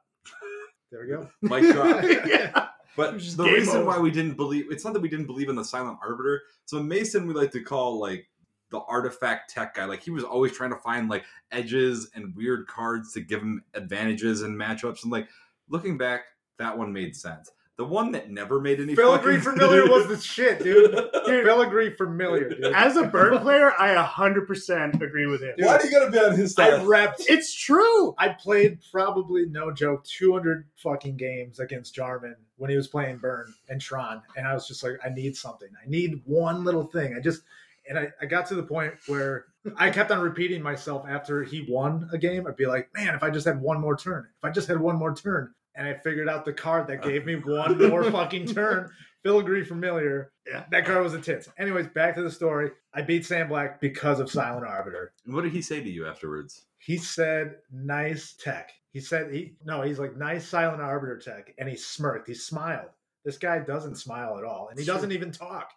[0.90, 1.28] There we go.
[1.42, 2.02] Mic drop.
[2.26, 2.68] yeah.
[2.96, 3.86] But the reason over.
[3.86, 6.42] why we didn't believe it's not that we didn't believe in the silent arbiter.
[6.64, 8.28] So Mason we like to call like
[8.70, 9.84] the artifact tech guy.
[9.84, 13.62] Like he was always trying to find like edges and weird cards to give him
[13.74, 15.02] advantages and matchups.
[15.04, 15.28] And like
[15.68, 16.22] looking back,
[16.58, 17.50] that one made sense.
[17.76, 20.92] The one that never made any Filigree fucking- Familiar was the shit, dude.
[21.26, 22.64] Dude, Filigree Familiar, dude.
[22.66, 25.54] as a burn player, I 100% agree with him.
[25.58, 26.74] Why do you gotta be on his side?
[26.74, 26.86] I side?
[26.86, 27.24] repped.
[27.28, 28.14] It's true.
[28.18, 33.52] I played probably no joke 200 fucking games against Jarman when he was playing Burn
[33.68, 35.68] and Tron, and I was just like, I need something.
[35.84, 37.14] I need one little thing.
[37.16, 37.42] I just
[37.88, 41.66] and I, I got to the point where I kept on repeating myself after he
[41.68, 42.46] won a game.
[42.46, 44.80] I'd be like, man, if I just had one more turn, if I just had
[44.80, 47.40] one more turn, and I figured out the card that gave me uh.
[47.40, 48.90] one more fucking turn.
[49.24, 50.30] Filigree Familiar.
[50.46, 50.64] Yeah.
[50.70, 51.48] That card was a tits.
[51.58, 52.70] Anyways, back to the story.
[52.92, 55.12] I beat Sam Black because of Silent Arbiter.
[55.24, 56.66] What did he say to you afterwards?
[56.78, 61.66] He said, "Nice tech." He said, "He no." He's like, "Nice silent arbiter tech," and
[61.66, 62.28] he smirked.
[62.28, 62.90] He smiled.
[63.24, 64.94] This guy doesn't smile at all, and he Sure.
[64.94, 65.70] doesn't even talk.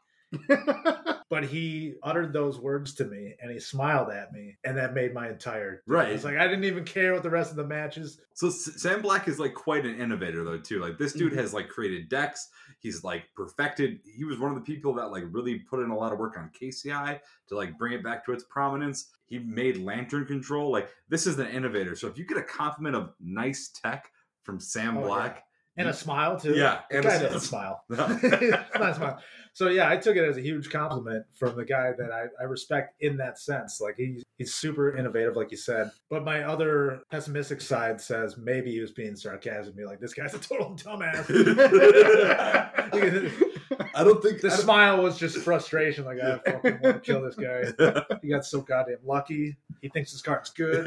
[1.30, 5.14] But he uttered those words to me, and he smiled at me, and that made
[5.14, 5.84] my entire.
[5.86, 6.10] Right.
[6.14, 8.22] It's like I didn't even care what the rest of the matches.
[8.34, 10.80] So Sam Black is like quite an innovator though too.
[10.80, 11.38] Like this dude Mhm.
[11.38, 12.48] has like created decks.
[12.80, 14.00] He's like perfected.
[14.06, 16.38] He was one of the people that like really put in a lot of work
[16.38, 19.12] on KCI to like bring it back to its prominence.
[19.26, 20.72] He made Lantern Control.
[20.72, 21.96] Like this is an innovator.
[21.98, 24.12] So if you get a compliment of nice tech
[24.44, 25.44] from Sam Oh, Black,
[25.78, 26.56] And a smile too.
[26.56, 27.84] Yeah, the and guy a- doesn't smile.
[27.90, 28.08] No.
[28.08, 29.20] Not a smile.
[29.54, 32.44] So yeah, I took it as a huge compliment from the guy that I, I
[32.46, 33.82] respect in that sense.
[33.82, 35.90] Like he's he's super innovative, like you said.
[36.10, 40.34] But my other pessimistic side says maybe he was being sarcastic, me like this guy's
[40.36, 41.26] a total dumbass.
[43.96, 46.06] I don't think The don't- smile was just frustration.
[46.06, 48.04] Like I fucking want to kill this guy.
[48.22, 49.58] He got so goddamn lucky.
[49.82, 50.86] He thinks his card's good,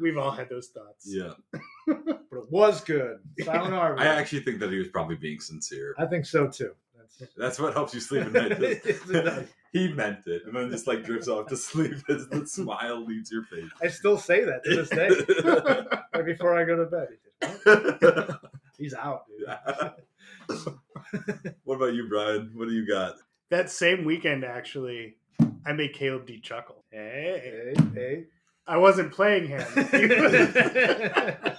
[0.00, 1.06] We've all had those thoughts.
[1.06, 1.32] yeah,
[1.86, 1.98] but
[2.32, 3.18] it was good.
[3.40, 4.00] Silent Arbor.
[4.00, 5.94] I actually think that he was probably being sincere.
[5.98, 6.72] I think so too.
[6.96, 8.58] That's, That's what helps you sleep at night.
[8.84, 13.04] It he meant it, and then just like drifts off to sleep as the smile
[13.04, 13.68] leaves your face.
[13.82, 15.10] I still say that to this day.
[16.14, 18.38] right before I go to bed.
[18.78, 19.46] He's out, dude.
[21.64, 22.52] what about you, Brian?
[22.54, 23.16] What do you got?
[23.50, 25.16] That same weekend, actually,
[25.66, 26.84] I made Caleb D chuckle.
[26.90, 28.24] Hey, Hey, hey.
[28.68, 29.64] I wasn't playing him.
[29.90, 31.56] He was,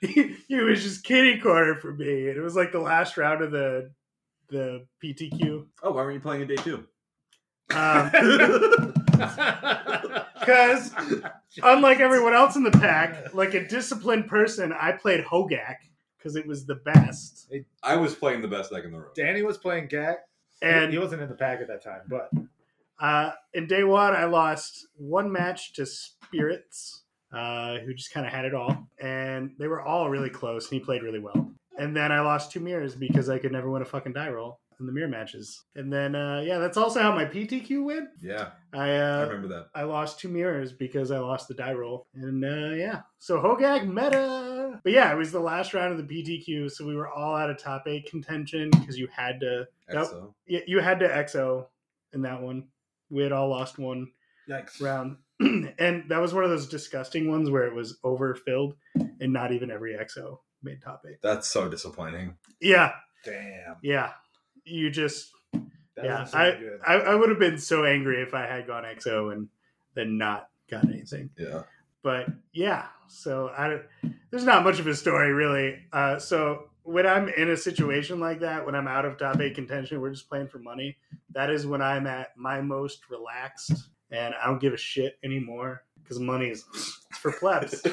[0.00, 3.42] he, he was just kitty corner for me, and it was like the last round
[3.42, 3.90] of the
[4.48, 5.66] the PTQ.
[5.82, 6.86] Oh, why weren't you playing in day two?
[7.74, 8.10] Um,
[10.38, 10.92] Because
[11.62, 15.76] unlike everyone else in the pack, like a disciplined person, I played Hogak
[16.16, 17.52] because it was the best.
[17.82, 19.10] I was playing the best deck in the room.
[19.14, 20.16] Danny was playing Gak,
[20.62, 22.30] And he wasn't in the pack at that time, but
[23.00, 28.32] Uh, in day one, I lost one match to Spirits, uh, who just kind of
[28.32, 30.70] had it all, and they were all really close.
[30.70, 31.50] And he played really well.
[31.78, 34.58] And then I lost two mirrors because I could never win a fucking die roll
[34.80, 35.64] in the mirror matches.
[35.74, 38.08] And then, uh, yeah, that's also how my PTQ went.
[38.20, 39.68] Yeah, I I uh, remember that.
[39.74, 42.06] I lost two mirrors because I lost the die roll.
[42.14, 44.80] And uh, yeah, so Hogak meta.
[44.82, 47.50] But yeah, it was the last round of the PTQ, so we were all out
[47.50, 49.68] of top eight contention because you had to
[50.46, 51.66] you, you had to XO
[52.12, 52.64] in that one.
[53.10, 54.08] We had all lost one
[54.48, 54.80] yikes.
[54.80, 55.18] round.
[55.40, 58.74] and that was one of those disgusting ones where it was overfilled
[59.20, 61.18] and not even every XO made top eight.
[61.22, 62.36] That's so disappointing.
[62.60, 62.92] Yeah,
[63.24, 63.76] Damn.
[63.82, 64.12] yeah.
[64.64, 66.28] You just That yeah.
[66.32, 66.80] I, good.
[66.86, 69.48] I I would have been so angry if I had gone XO and
[69.94, 71.30] then not got anything.
[71.38, 71.62] Yeah.
[72.02, 73.80] But yeah, so I
[74.30, 75.78] there's not much of a story really.
[75.92, 79.54] Uh, so when I'm in a situation like that, when I'm out of top eight
[79.54, 80.96] contention, we're just playing for money.
[81.34, 85.82] That is when I'm at my most relaxed, and I don't give a shit anymore
[86.02, 86.64] because money is
[87.20, 87.82] for plebs.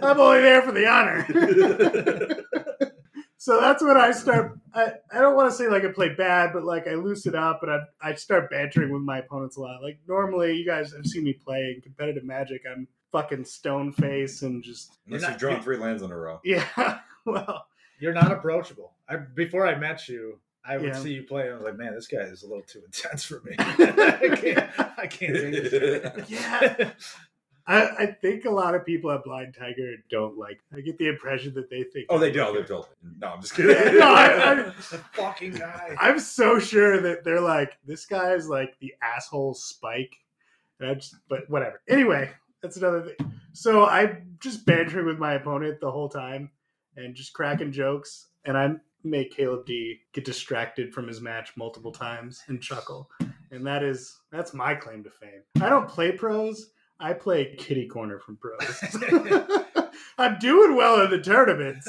[0.00, 1.26] I'm only there for the honor.
[3.36, 4.58] so that's when I start.
[4.72, 7.62] I, I don't want to say like I play bad, but like I loosen up
[7.62, 9.82] and I, I start bantering with my opponents a lot.
[9.82, 12.62] Like normally, you guys have seen me play in competitive Magic.
[12.70, 16.16] I'm fucking stone face and just Unless You're you've not- drawn three lands in a
[16.16, 16.40] row.
[16.44, 16.66] yeah.
[17.26, 17.66] Well,
[18.00, 18.92] You're not approachable.
[19.08, 20.92] I before I met you, I would Yeah.
[20.98, 23.24] see you play, and I was like, man, this guy is a little too intense
[23.24, 23.54] for me.
[23.58, 24.98] I can't.
[24.98, 26.28] I can't take this.
[26.30, 26.90] Yeah.
[27.66, 30.60] I, I think a lot of people at Blind Tiger don't like.
[30.76, 32.08] I get the impression that they think.
[32.10, 32.44] Oh, they do.
[32.44, 32.88] I'm They're totally.
[33.18, 33.98] No, I'm just kidding.
[33.98, 34.72] No, I- I- the
[35.14, 35.96] fucking guy.
[35.98, 40.14] I'm so sure that they're like, this guy's like the asshole Spike.
[40.78, 41.80] And I just, but whatever.
[41.88, 42.30] Anyway,
[42.64, 43.30] that's another thing.
[43.52, 46.50] So I'm just bantering with my opponent the whole time
[46.96, 48.28] and just cracking jokes.
[48.46, 48.70] And I
[49.04, 53.10] make Caleb D get distracted from his match multiple times and chuckle.
[53.50, 55.42] And that is, that's my claim to fame.
[55.60, 56.70] I don't play pros.
[56.98, 58.96] I play kitty corner from pros.
[60.18, 61.86] I'm doing well in the tournaments.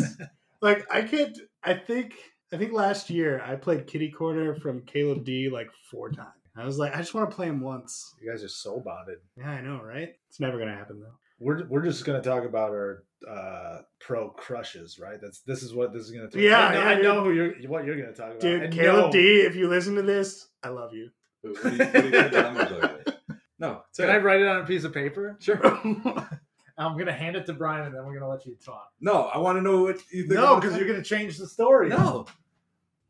[0.62, 1.38] Like I can't.
[1.64, 2.16] I think.
[2.52, 6.45] I think last year I played kitty corner from Caleb D like four times.
[6.58, 8.14] I was like, I just want to play him once.
[8.22, 9.18] you guys are so bonded.
[9.38, 10.14] Yeah, I know, right?
[10.30, 11.14] It's never gonna happen though.
[11.40, 15.20] We're we're just gonna talk about our uh, pro crushes, right?
[15.22, 16.28] That's this is what this is gonna.
[16.28, 16.40] Talk.
[16.40, 18.40] Yeah, I know, yeah, I know who you're what you're gonna talk about.
[18.40, 21.10] Dude, I Caleb know- D, if you listen to this, I love you.
[21.42, 23.16] What do you- what you think I'm gonna talk about?
[23.60, 25.36] No, say Can I write it on a piece of paper?
[25.40, 25.60] Sure.
[26.78, 28.92] I'm gonna hand it to Brian, and then we're gonna let you talk.
[29.02, 30.34] No, I want to know what you think.
[30.40, 31.90] No, because you're gonna change the story.
[31.90, 32.26] No,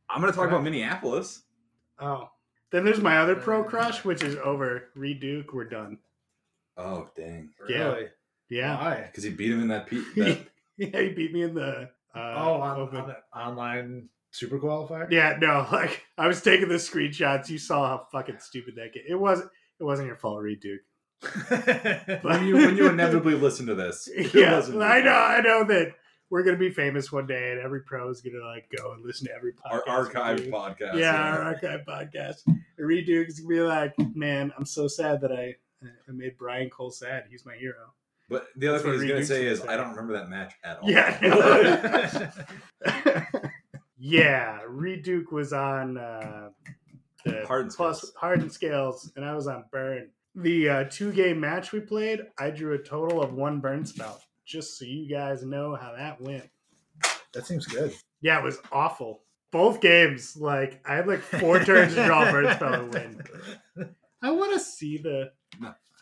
[0.10, 1.44] I'm gonna talk about Minneapolis.
[2.00, 2.30] oh.
[2.76, 4.90] Then there's my other pro crush, which is over.
[4.96, 5.98] Reed Duke, we're done.
[6.76, 7.52] Oh dang!
[7.70, 7.78] Yeah.
[7.78, 8.08] Really?
[8.50, 8.76] Yeah.
[8.78, 9.04] Why?
[9.10, 9.88] Because he beat him in that.
[9.88, 10.40] Pe- that
[10.78, 12.98] yeah, he beat me in the uh, oh, on, open.
[12.98, 15.10] on the online super qualifier.
[15.10, 17.48] Yeah, no, like I was taking the screenshots.
[17.48, 19.04] You saw how fucking stupid that game.
[19.08, 19.40] It was.
[19.80, 20.82] It wasn't your fault, Reed Duke.
[22.24, 25.14] when you when you inevitably listen to this, it yeah, wasn't I know.
[25.14, 25.32] fault.
[25.32, 25.94] I know that
[26.30, 29.28] we're gonna be famous one day, and every pro is gonna like go and listen
[29.28, 29.88] to every podcast.
[29.88, 30.98] Our we archived podcast.
[30.98, 32.46] Yeah, our archive podcast.
[32.46, 36.70] And Reed Duke's gonna be like, man, I'm so sad that I I made Brian
[36.70, 37.26] Cole sad.
[37.30, 37.94] He's my hero.
[38.28, 40.80] But the other That's thing he's gonna say is, I don't remember that match at
[40.80, 40.90] all.
[40.90, 42.32] Yeah.
[43.98, 46.50] yeah, Reed Duke was on uh,
[47.24, 48.14] the Hardened plus Scales.
[48.16, 50.10] hardened scales, and I was on burn.
[50.34, 54.20] The uh, two game match we played, I drew a total of one burn spell.
[54.46, 56.50] Just so you guys know how that went.
[57.34, 57.94] that seems good.
[58.22, 59.22] Yeah, it was awful.
[59.52, 63.96] Both games, like I had like four turns to draw a burn spell and win.
[64.22, 65.32] I want to see the.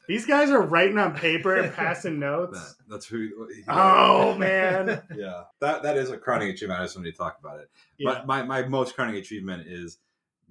[0.07, 2.59] These guys are writing on paper and passing notes.
[2.59, 3.47] That, that's who.
[3.69, 5.01] Oh man.
[5.15, 6.79] yeah, that that is a crowning achievement.
[6.79, 7.69] I just wanted to talk about it.
[7.97, 8.23] Yeah.
[8.25, 9.99] My, my my most crowning achievement is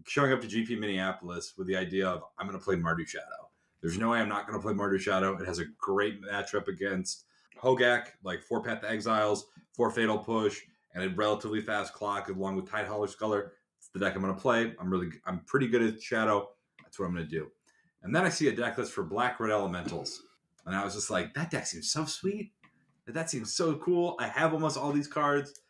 [0.07, 3.51] showing up to GP Minneapolis with the idea of I'm going to play Mardu Shadow.
[3.80, 5.36] There's no way I'm not going to play Mardu Shadow.
[5.36, 7.24] It has a great matchup against
[7.62, 10.60] Hogak, like four Path to Exiles, four Fatal Push,
[10.94, 13.52] and a relatively fast clock along with Tidehollow Sculler.
[13.78, 14.74] It's the deck I'm going to play.
[14.80, 16.50] I'm really I'm pretty good at Shadow.
[16.82, 17.48] That's what I'm going to do.
[18.02, 20.22] And then I see a deck list for Black Red Elementals,
[20.66, 22.52] and I was just like, that deck seems so sweet.
[23.06, 24.16] That seems so cool.
[24.20, 25.60] I have almost all these cards.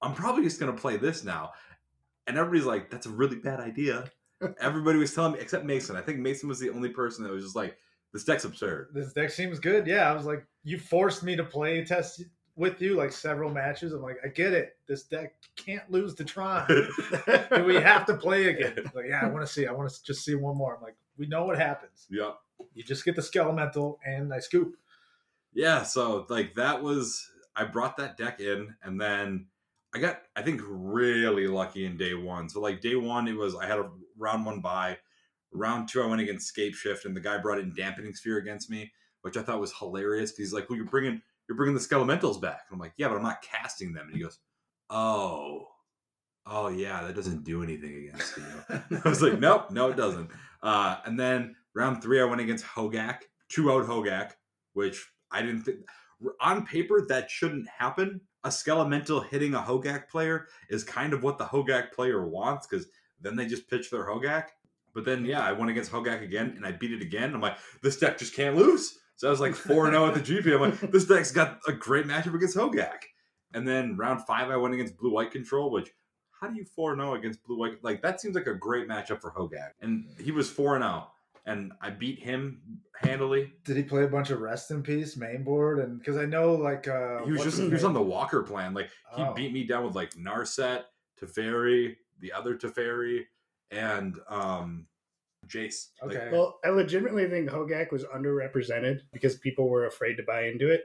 [0.00, 1.52] I'm probably just going to play this now.
[2.26, 4.10] And everybody's like, that's a really bad idea.
[4.60, 5.96] Everybody was telling me, except Mason.
[5.96, 7.76] I think Mason was the only person that was just like,
[8.14, 8.90] this deck's absurd.
[8.94, 9.88] This deck seems good.
[9.88, 12.22] Yeah, I was like, you forced me to play test
[12.54, 13.92] with you like several matches.
[13.92, 14.76] I'm like, I get it.
[14.86, 16.64] This deck can't lose to Tron.
[16.68, 18.88] Do we have to play again?
[18.94, 19.66] Like, yeah, I want to see.
[19.66, 20.76] I want to just see one more.
[20.76, 22.06] I'm like, we know what happens.
[22.08, 22.30] Yeah.
[22.72, 24.76] You just get the skelemental and I scoop.
[25.52, 25.82] Yeah.
[25.82, 29.46] So, like, that was, I brought that deck in and then
[29.92, 32.48] I got, I think, really lucky in day one.
[32.48, 34.98] So, like, day one, it was, I had a round one buy.
[35.54, 38.68] Round two, I went against Scape Shift and the guy brought in Dampening Sphere against
[38.68, 38.92] me,
[39.22, 42.40] which I thought was hilarious because he's like, well, you're bringing, you're bringing the skelementals
[42.40, 42.62] back.
[42.68, 44.06] And I'm like, yeah, but I'm not casting them.
[44.06, 44.38] And he goes,
[44.90, 45.68] oh,
[46.46, 48.44] oh yeah, that doesn't do anything against you.
[49.04, 50.30] I was like, nope, no, it doesn't.
[50.62, 54.32] Uh, and then round three, I went against Hogak, two out Hogak,
[54.72, 55.78] which I didn't think
[56.40, 58.20] on paper that shouldn't happen.
[58.44, 62.86] A skelemental hitting a Hogak player is kind of what the Hogak player wants because
[63.20, 64.48] then they just pitch their Hogak.
[64.94, 67.34] But then, yeah, I went against Hogak again and I beat it again.
[67.34, 68.96] I'm like, this deck just can't lose.
[69.16, 70.54] So I was like 4 0 at the GP.
[70.54, 72.98] I'm like, this deck's got a great matchup against Hogak.
[73.52, 75.88] And then round five, I went against Blue White Control, which
[76.40, 77.82] how do you 4 0 against Blue White?
[77.82, 79.70] Like, that seems like a great matchup for Hogak.
[79.80, 81.06] And he was 4 0.
[81.46, 82.62] And I beat him
[83.02, 83.52] handily.
[83.64, 85.78] Did he play a bunch of rest in peace main board?
[85.78, 88.72] And because I know, like, uh, He was just he was on the Walker plan.
[88.74, 89.34] Like he Oh.
[89.34, 90.84] beat me down with like Narset,
[91.20, 93.24] Teferi, the other Teferi,
[93.70, 94.86] and um
[95.46, 95.88] Jace.
[96.02, 96.28] Like, Okay.
[96.32, 100.84] Well, I legitimately think Hogak was underrepresented because people were afraid to buy into it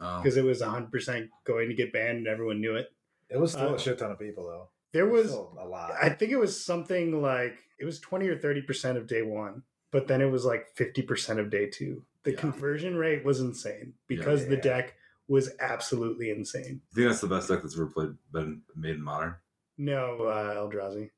[0.00, 0.20] oh.
[0.20, 2.88] because it was 100% going to get banned and everyone knew it.
[3.28, 4.68] It was still Uh, a shit ton of people, though.
[4.92, 5.92] There was, Still a lot.
[6.02, 9.62] I think it was something like, it was 20 or 30% of day one,
[9.92, 12.04] but then it was like 50% of day two.
[12.24, 12.38] The Yeah.
[12.40, 14.60] conversion rate was insane because the Yeah.
[14.62, 14.94] deck
[15.28, 16.82] was absolutely insane.
[16.90, 19.36] I think that's the best deck that's ever played been made in modern.
[19.78, 21.10] No, uh, Eldrazi.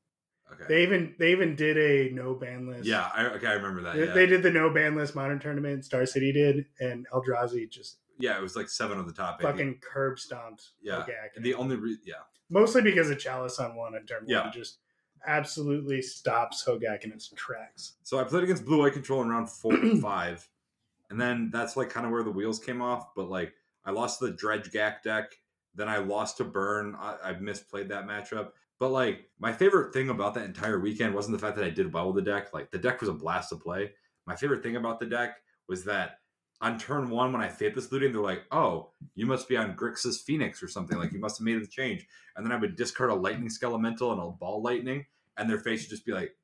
[0.53, 0.63] Okay.
[0.67, 2.85] They even they even did a no ban list.
[2.85, 3.95] yeah, I, okay, I remember that.
[3.95, 4.13] They, Yeah.
[4.13, 5.85] they did the no ban list modern tournament.
[5.85, 9.79] Star City did, and Eldrazi just yeah, it was like seven of the top fucking
[9.81, 10.69] curb stomped.
[10.81, 11.03] Yeah.
[11.03, 11.41] Hogak.
[11.41, 12.15] the only re- yeah.
[12.49, 14.43] Mostly because of Chalice on one and turn Yeah.
[14.43, 14.77] one just
[15.25, 17.93] absolutely stops Hogak in its tracks.
[18.03, 20.47] So I played against Blue Eye Control in round four and five.
[21.09, 23.13] And then that's like kind of where the wheels came off.
[23.15, 23.53] But like
[23.85, 25.31] I lost to the Dredge Gak deck.
[25.75, 26.95] Then I lost to Burn.
[26.99, 28.49] I, I misplayed that matchup.
[28.83, 31.93] But like my favorite thing about that entire weekend wasn't the fact that I did
[31.93, 32.53] well with the deck.
[32.53, 33.93] Like the deck was a blast to play.
[34.27, 35.37] My favorite thing about the deck
[35.69, 36.17] was that
[36.59, 40.21] on turn one when I Faithless Looting, they're like, "Oh, you must be on Grixis
[40.21, 40.97] Phoenix or something.
[40.97, 42.05] Like you must have made the change."
[42.35, 45.05] And then I would discard a Lightning Skelemental and a Ball Lightning,
[45.37, 46.35] and their face would just be like,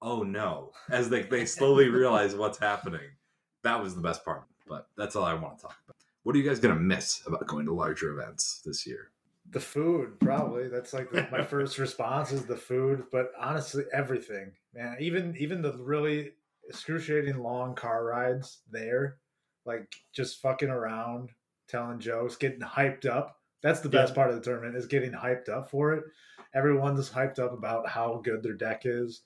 [0.00, 3.10] "Oh no!" As they they slowly realize what's happening.
[3.64, 4.44] That was the best part.
[4.66, 5.96] But that's all I want to talk about.
[6.22, 9.10] What are you guys gonna miss about going to larger events this year?
[9.50, 10.68] The food, probably.
[10.68, 14.96] That's like the, my first response is the food, but honestly, everything, man.
[15.00, 16.32] Even even the really
[16.68, 19.18] excruciating long car rides there,
[19.64, 21.30] like just fucking around,
[21.68, 23.38] telling jokes, getting hyped up.
[23.62, 26.04] That's the best part of the tournament is getting hyped up for it.
[26.54, 29.22] Everyone's hyped up about how good their deck is,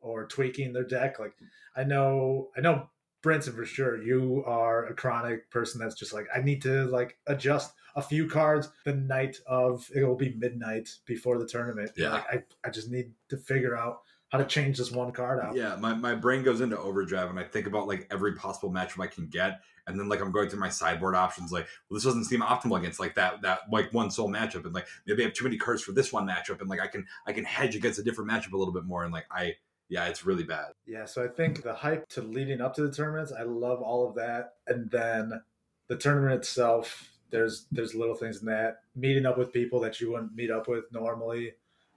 [0.00, 1.18] or tweaking their deck.
[1.18, 1.34] Like
[1.76, 2.88] I know, I know,
[3.22, 4.02] Brinson for sure.
[4.02, 8.26] You are a chronic person that's just like I need to like adjust a few
[8.28, 11.90] cards the night of it will be midnight before the tournament.
[11.96, 12.12] Yeah.
[12.12, 14.00] like, I, I just need to figure out
[14.32, 15.54] how to change this one card out.
[15.54, 19.02] Yeah, my, my brain goes into overdrive and I think about like every possible matchup
[19.02, 19.60] I can get.
[19.86, 22.78] And then like I'm going through my sideboard options, like, well, this doesn't seem optimal
[22.78, 24.64] against like that that like one soul matchup.
[24.64, 26.86] And like maybe I have too many cards for this one matchup and like I
[26.86, 29.04] can I can hedge against a different matchup a little bit more.
[29.04, 29.56] And like I
[29.92, 30.72] yeah, it's really bad.
[30.86, 34.08] Yeah, so I think the hype to leading up to the tournaments, I love all
[34.08, 34.54] of that.
[34.66, 35.42] And then
[35.88, 38.78] the tournament itself, there's there's little things in that.
[38.96, 41.52] Meeting up with people that you wouldn't meet up with normally,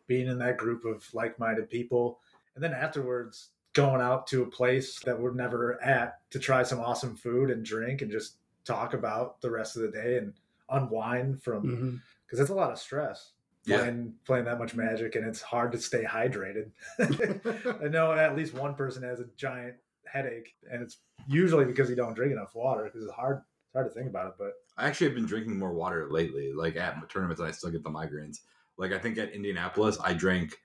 [0.08, 2.20] being in that group of like-minded people,
[2.56, 6.82] and then afterwards going out to a place that we're never at to try some
[6.82, 8.36] awesome food and drink and just
[8.66, 10.34] talk about the rest of the day and
[10.70, 11.96] unwind from mm-hmm.
[12.26, 13.32] because it's a lot of stress
[13.66, 13.80] Yeah.
[13.80, 16.70] playing playing that much magic and it's hard to stay hydrated.
[17.84, 20.98] I know at least one person has a giant headache, and it's
[21.28, 22.84] usually because you don't drink enough water.
[22.86, 24.34] Because it's hard, it's hard to think about it.
[24.38, 26.54] But I actually have been drinking more water lately.
[26.54, 28.40] Like at tournaments, and I still get the migraines.
[28.78, 30.58] Like I think at Indianapolis, I drank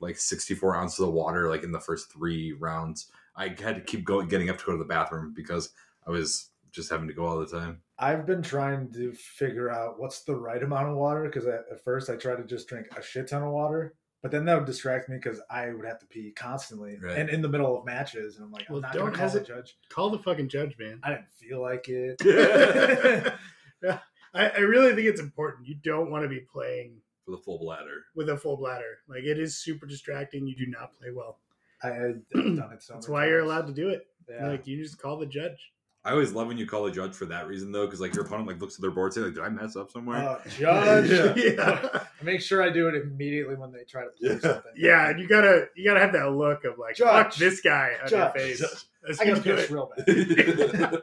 [0.00, 3.10] like 64 ounces of water like in the first three rounds.
[3.34, 5.70] I had to keep going, getting up to go to the bathroom because
[6.06, 7.80] I was just having to go all the time.
[7.98, 11.24] I've been trying to figure out what's the right amount of water.
[11.24, 14.30] Because at, at first I tried to just drink a shit ton of water, but
[14.30, 17.18] then that would distract me because I would have to pee constantly Right.
[17.18, 19.40] and in the middle of matches, and I'm like, Well, I'm not don't call the
[19.40, 19.76] judge.
[19.88, 21.00] Call the fucking judge, man.
[21.02, 22.20] I didn't feel like it.
[24.34, 25.66] I, I really think it's important.
[25.68, 28.04] You don't want to be playing For the full bladder.
[28.14, 28.98] with a full bladder.
[29.08, 30.46] Like it is super distracting.
[30.46, 31.38] You do not play well.
[31.82, 32.94] I, I've done it so.
[32.94, 34.06] That's many why you're allowed to do it.
[34.28, 34.48] Yeah.
[34.48, 35.72] Like you just call the judge.
[36.04, 38.24] I always love when you call a judge for that reason though, because like your
[38.24, 41.10] opponent like looks at their board, say like, "Did I mess up somewhere?" Oh, judge.
[41.36, 41.56] Yeah.
[41.94, 42.00] yeah.
[42.22, 44.38] Make sure I do it immediately when they try to play Yeah.
[44.38, 44.72] something.
[44.76, 48.08] Yeah, and you gotta you gotta have that look of like fuck this guy on
[48.08, 48.12] Judge.
[48.12, 48.60] your face.
[48.60, 48.84] Judge.
[49.06, 49.70] Let's I gotta just do pitch it.
[49.70, 49.92] real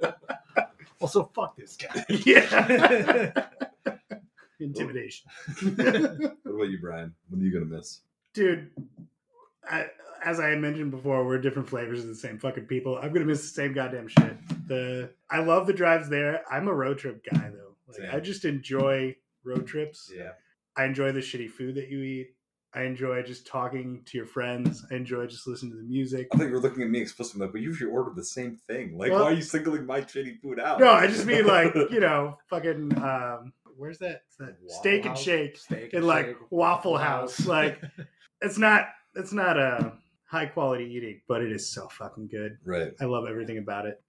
[0.05, 0.15] bad.
[1.01, 2.05] Also, fuck this guy.
[2.09, 3.31] Yeah.
[4.61, 5.29] Intimidation.
[5.61, 5.75] what
[6.45, 7.13] about you, Brian?
[7.29, 7.99] What are you gonna miss?
[8.33, 8.71] Dude,
[9.69, 9.87] I,
[10.23, 12.97] as I mentioned before, we're different flavors of the same fucking people.
[12.97, 14.37] I'm gonna miss the same goddamn shit.
[14.65, 16.41] The I love the drives there.
[16.51, 17.75] I'm a road trip guy though.
[17.87, 18.13] Like.
[18.13, 20.11] I just enjoy road trips.
[20.15, 20.31] Yeah.
[20.75, 22.29] I enjoy the shitty food that you eat.
[22.73, 24.85] I enjoy just talking to your friends.
[24.91, 26.27] I enjoy just listening to the music.
[26.33, 28.97] I think you're looking at me explicitly, like, but you usually order the same thing.
[28.97, 30.81] Like, Well- why are you singling my shitty food out?
[30.81, 34.23] No, I just mean like, you know, fucking um where's that?
[34.39, 37.45] That steak and shake Steak in and like shake, Waffle House.
[37.45, 37.81] Like
[38.41, 39.93] it's not it's not a
[40.25, 42.57] high quality eating, but it is so fucking good.
[42.65, 42.91] right.
[42.99, 44.01] I love everything about it.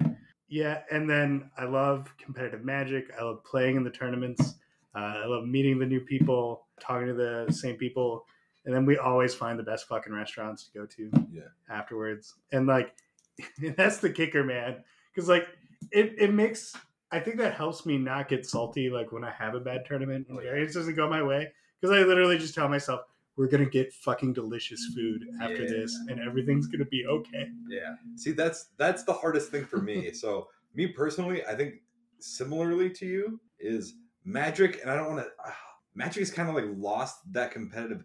[0.49, 3.11] Yeah, and then I love competitive magic.
[3.19, 4.55] I love playing in the tournaments.
[4.95, 8.25] Uh, I love meeting the new people, talking to the same people,
[8.65, 11.11] and then we always find the best fucking restaurants to go to.
[11.33, 11.43] Yeah.
[11.69, 12.95] Afterwards, and like
[13.77, 14.77] that's the kicker, man.
[15.15, 15.49] Because like
[15.91, 16.75] it, it makes
[17.11, 20.27] I think that helps me not get salty like when I have a bad tournament
[20.29, 20.51] and Oh, yeah.
[20.51, 21.53] variance doesn't go my way.
[21.81, 23.01] Because I literally just tell myself
[23.37, 25.69] we're gonna get fucking delicious food after Yeah.
[25.69, 27.51] this, and everything's gonna be okay.
[27.69, 27.97] Yeah.
[28.17, 30.13] See, that's that's the hardest thing for me.
[30.23, 31.75] so, me personally, I think
[32.19, 35.31] similarly to you is Magic, and I don't want to.
[35.49, 35.53] Uh,
[35.95, 38.05] Magic is kind of like lost that competitive.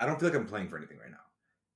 [0.00, 1.24] I don't feel like I'm playing for anything right now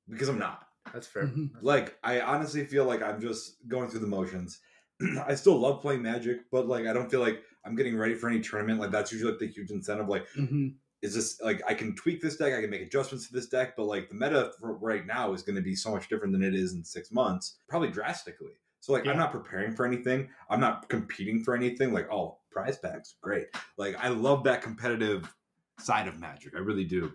[0.08, 0.68] because I'm not.
[0.92, 1.24] That's fair.
[1.24, 1.50] Mhm.
[1.62, 4.60] Like, I honestly feel like I'm just going through the motions.
[5.26, 8.28] I still love playing Magic, but like, I don't feel like I'm getting ready for
[8.28, 8.78] any tournament.
[8.80, 10.08] Like, that's usually like the huge incentive.
[10.08, 10.74] Like, Mhm.
[11.02, 13.76] Is this like I can tweak this deck, I can make adjustments to this deck,
[13.76, 16.42] but like the meta for right now is going to be so much different than
[16.42, 18.52] it is in six months, probably drastically.
[18.80, 19.12] So like Yeah.
[19.12, 20.30] I'm not preparing for anything.
[20.48, 21.92] I'm not competing for anything.
[21.92, 23.46] Like oh, prize packs, great.
[23.76, 25.32] Like I love that competitive
[25.78, 26.54] side of Magic.
[26.54, 27.12] I really do.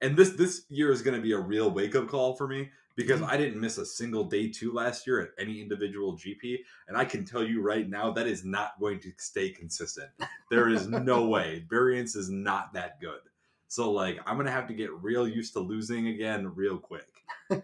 [0.00, 2.70] And this this year is going to be a real wake up call for me
[2.96, 3.30] because mm-hmm.
[3.30, 7.04] I didn't miss a single day two last year at any individual GP, and I
[7.04, 10.10] can tell you right now that is not going to stay consistent.
[10.50, 11.64] There is no way.
[11.68, 13.20] Variance is not that good.
[13.68, 17.08] So like I'm gonna have to get real used to losing again real quick.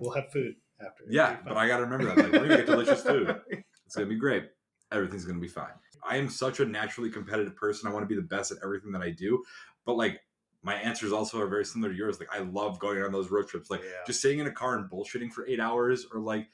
[0.00, 1.04] We'll have food after.
[1.10, 2.16] Yeah, but I gotta remember that.
[2.16, 3.36] Like we're gonna get delicious food.
[3.84, 4.44] It's gonna be great.
[4.92, 5.72] Everything's gonna be fine.
[6.08, 7.88] I am such a naturally competitive person.
[7.88, 9.42] I want to be the best at everything that I do.
[9.84, 10.20] But like
[10.62, 12.18] my answers also are very similar to yours.
[12.20, 13.70] Like I love going on those road trips.
[13.70, 13.90] Like Yeah.
[14.06, 16.48] just sitting in a car and bullshitting for eight hours or like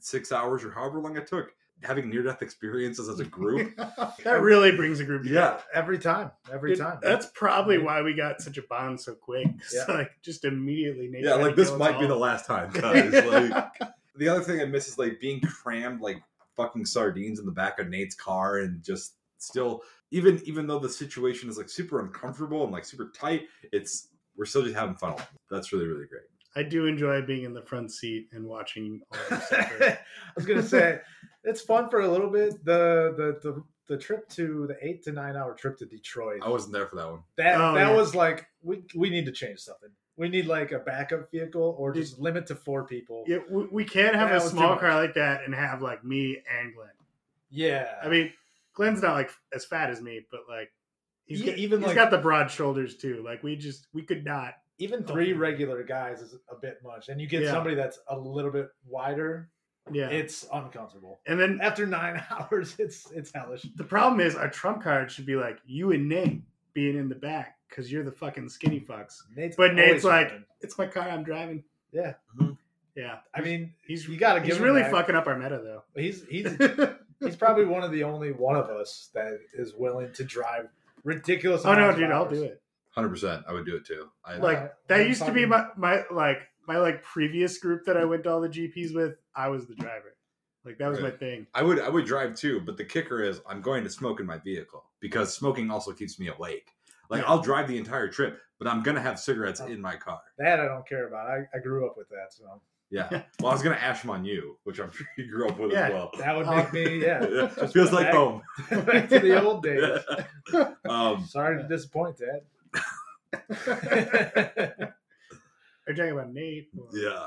[0.00, 1.52] six hours or however long it took.
[1.84, 3.74] Having near death experiences as a group.
[4.24, 5.58] that really brings a group together.
[5.58, 5.78] yeah.
[5.80, 6.30] Every time.
[6.52, 6.98] Every Dude, time.
[7.02, 9.48] That's probably why we got such a bond so quick.
[9.74, 9.84] Yeah.
[9.88, 11.08] Like just immediately.
[11.08, 13.12] Nate Yeah, like this might be the last time, guys.
[13.12, 13.72] like
[14.16, 16.22] the other thing I miss is like being crammed like
[16.56, 20.88] fucking sardines in the back of Nate's car and just still even even though the
[20.88, 25.14] situation is like super uncomfortable and like super tight, it's we're still just having fun.
[25.50, 26.22] That's really really great.
[26.54, 29.42] I do enjoy being in the front seat and watching all of.
[29.52, 29.98] I
[30.36, 31.00] was gonna say
[31.44, 32.64] it's fun for a little bit.
[32.64, 36.40] The the the the trip to the eight to nine hour trip to Detroit.
[36.42, 37.20] I wasn't there for that one.
[37.36, 37.96] That Oh, that yeah.
[37.96, 39.90] was like we we need to change something.
[40.16, 43.24] We need like a backup vehicle or just limit to four people.
[43.26, 46.36] Yeah, we, we can't have That a small car like that and have like me
[46.60, 46.88] and Glenn.
[47.50, 47.94] Yeah.
[48.02, 48.32] I mean,
[48.74, 50.70] Glenn's not like as fat as me, but like
[51.24, 53.22] he's E- got, even, he's like- got the broad shoulders too.
[53.24, 54.54] Like we just we could not.
[54.78, 57.50] even three regular guys is a bit much, and you get Yeah.
[57.52, 59.50] somebody that's a little bit wider.
[59.90, 60.08] Yeah.
[60.08, 61.20] It's uncomfortable.
[61.26, 63.62] and then After nine hours, it's it's hellish.
[63.76, 66.42] the problem is our trump card should be like you and Nate
[66.72, 69.16] being in the back because you're the fucking skinny fucks.
[69.36, 70.44] Nate's But Nate's like- running.
[70.60, 71.08] It's my car.
[71.08, 71.64] I'm driving.
[71.92, 72.14] yeah.
[72.38, 72.56] Mhm.
[72.94, 73.18] Yeah.
[73.34, 74.48] I mean, He's you got to give.
[74.50, 74.90] he's him really that.
[74.92, 75.82] fucking up our meta though.
[76.00, 76.46] He's he's
[77.24, 80.68] he's probably one of the only one of us that is willing to drive
[81.04, 81.62] ridiculous.
[81.64, 82.62] oh no, amounts of dude, I'll do it.
[82.90, 84.08] Hundred percent, I would do it too.
[84.24, 87.84] I Like Uh, that I'm used to be my my like my like previous group
[87.86, 90.14] that I went to all the GPs with, I was the driver.
[90.64, 91.46] Like that was my thing.
[91.54, 94.26] I would I would drive too, but the kicker is I'm going to smoke in
[94.26, 96.70] my vehicle because smoking also keeps me awake.
[97.10, 97.30] Like Yeah.
[97.30, 100.20] I'll drive the entire trip, but I'm gonna have cigarettes in my car.
[100.38, 101.26] That I don't care about.
[101.26, 102.44] I, I grew up with that, so
[102.92, 103.22] Yeah.
[103.40, 105.72] Well, I was gonna ash 'em on you, which I'm sure you grew up with
[105.72, 105.86] Yeah.
[105.86, 106.10] as well.
[106.18, 107.26] that would make me yeah.
[107.30, 108.42] Yeah, just feels like back- home.
[108.84, 109.98] Back to the old days.
[110.88, 112.42] um, Sorry to disappoint, Dad.
[113.72, 114.94] Are
[115.88, 116.68] you talking about Nate?
[116.78, 117.26] or- yeah.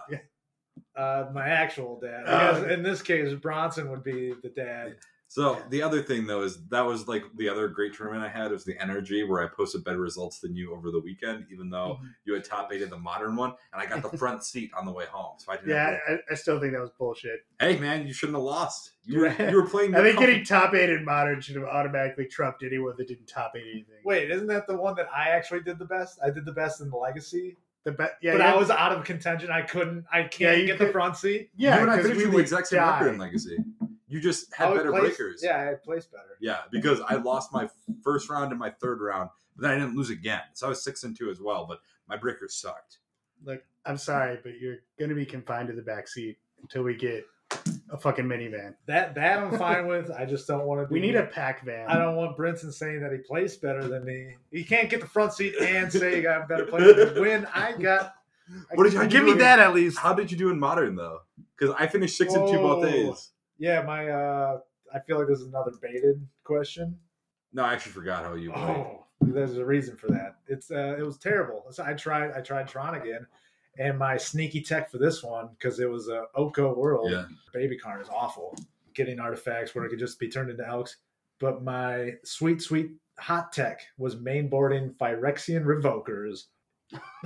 [0.95, 2.25] uh, my actual dad.
[2.25, 4.97] Because in this case, Bronson would be the dad.
[5.35, 8.51] So the other thing though is that was like the other great tournament I had
[8.51, 11.95] was the energy where I posted better results than you over the weekend, even though
[11.95, 12.05] Mm-hmm.
[12.23, 14.85] you had top eight in the modern one, and I got the front seat on
[14.85, 15.33] the way home.
[15.39, 15.71] So I didn't.
[15.71, 17.41] Yeah, to- I, I still think that was bullshit.
[17.59, 18.91] hey man, you shouldn't have lost.
[19.03, 19.93] You were you were playing.
[19.95, 23.27] I think your getting top eight in modern should have automatically trumped anyone that didn't
[23.27, 24.03] top eight anything.
[24.05, 26.17] Wait, isn't that the one that I actually did the best?
[26.23, 28.93] I did the best in the Legacy, the be- yeah, but yeah, I was out
[28.93, 29.51] of contention.
[29.51, 30.05] I couldn't.
[30.13, 31.49] I can't you get the front seat.
[31.57, 32.99] yeah, you and I 'cause finished we with the exact same die.
[32.99, 33.57] record in Legacy.
[34.15, 35.41] You just had better placed- breakers.
[35.43, 36.37] Yeah, I placed better.
[36.39, 37.69] Yeah, because I lost my
[38.01, 40.39] first round and my third round, but then I didn't lose again.
[40.53, 42.99] So I was six and two as well, but my breakers sucked.
[43.43, 46.95] Look, I'm sorry, but you're going to be confined to the back seat until we
[46.95, 47.25] get
[47.91, 48.75] a fucking minivan.
[48.85, 50.09] That that I'm fine with.
[50.11, 50.93] I just don't want to.
[50.93, 51.89] We need a pack van.
[51.89, 54.35] I don't want Brinson saying that he placed better than me.
[54.49, 57.73] He can't get the front seat and say he got a better place when I
[57.73, 58.13] got.
[58.75, 59.99] What did you- how'd you give do me in- that at least?
[59.99, 61.19] How did you do in modern though?
[61.57, 62.89] Because I finished six and two both oh.
[62.89, 63.31] days.
[63.57, 64.09] Yeah, my.
[64.09, 64.59] uh
[64.93, 66.97] I feel like this is another baited question.
[67.51, 68.63] No, I actually forgot how you played.
[68.63, 70.35] Oh, there's a reason for that.
[70.47, 71.65] It's uh, it was terrible.
[71.71, 73.25] So I tried I tried Tron again,
[73.77, 77.11] and my sneaky tech for this one because it was a Oko world.
[77.11, 77.25] Yeah.
[77.53, 78.55] Baby Karn is awful.
[78.93, 80.97] Getting artifacts where it could just be turned into elks.
[81.39, 86.45] But my sweet sweet hot tech was mainboarding Phyrexian Revokers.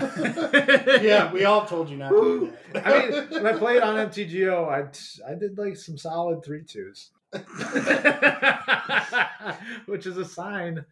[1.02, 2.88] yeah, we all told you not to do that.
[2.88, 4.86] I mean, when I played on MTGO, I
[5.30, 7.12] I did like some solid three twos,
[9.86, 10.86] which is a sign.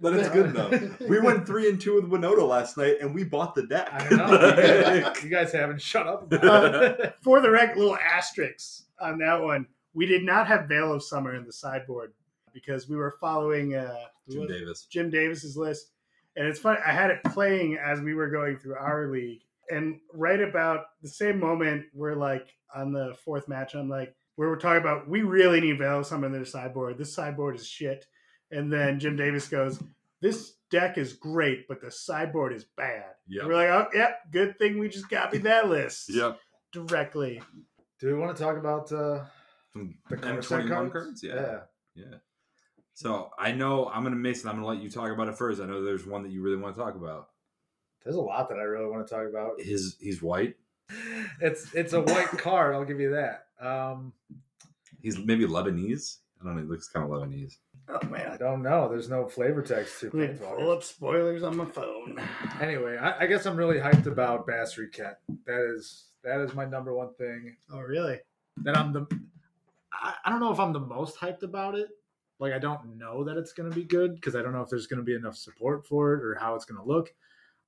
[0.00, 1.00] But it's good enough.
[1.00, 3.88] We went three and two with Winota last night, and we bought the deck.
[3.92, 6.32] I know you guys haven't shut up.
[6.32, 7.14] About it.
[7.22, 9.66] For the rec, little asterisks on that one.
[9.94, 12.14] We did not have Veil of Summer in the sideboard
[12.52, 14.48] because we were following uh, Jim?
[14.48, 14.86] Davis.
[14.90, 15.92] Jim Davis's list.
[16.36, 19.42] And it's funny, I had it playing as we were going through our league.
[19.70, 24.48] And right about the same moment, we're like on the fourth match, I'm like, where
[24.48, 26.96] we're talking about, we really need Veil of Summer in their sideboard.
[26.96, 28.06] This sideboard is shit.
[28.50, 29.78] And then Jim Davis goes,
[30.20, 33.04] This deck is great, but the sideboard is bad.
[33.28, 33.44] Yep.
[33.46, 36.38] We're like, Oh, yep, good thing we just copied that list Yep.
[36.72, 37.42] directly.
[38.00, 39.24] Do we want to talk about uh,
[39.74, 40.92] the card M21 set cards?
[40.92, 41.22] cards?
[41.22, 41.34] Yeah.
[41.34, 41.58] yeah.
[41.94, 42.14] Yeah.
[42.94, 44.48] So I know I'm gonna miss it.
[44.48, 45.60] I'm gonna let you talk about it first.
[45.60, 47.28] I know there's one that you really want to talk about.
[48.04, 49.60] There's a lot that I really want to talk about.
[49.60, 50.56] His he's white.
[51.40, 52.74] It's it's a white card.
[52.74, 53.46] I'll give you that.
[53.60, 54.12] Um,
[55.00, 56.18] He's maybe Lebanese.
[56.40, 56.62] I don't know.
[56.62, 57.56] He looks kind of Lebanese.
[57.88, 58.88] Oh, man, I don't know.
[58.88, 60.56] There's no flavor text to Let me Planeswalker.
[60.58, 62.20] pull up spoilers on my phone.
[62.60, 65.18] Anyway, I, I guess I'm really hyped about Bastard Cat.
[65.46, 67.56] That is that is my number one thing.
[67.72, 68.18] Oh, really?
[68.58, 69.06] That I'm the.
[69.92, 71.88] I, I don't know if I'm the most hyped about it.
[72.38, 74.68] Like I don't know that it's going to be good because I don't know if
[74.68, 77.12] there's going to be enough support for it or how it's going to look.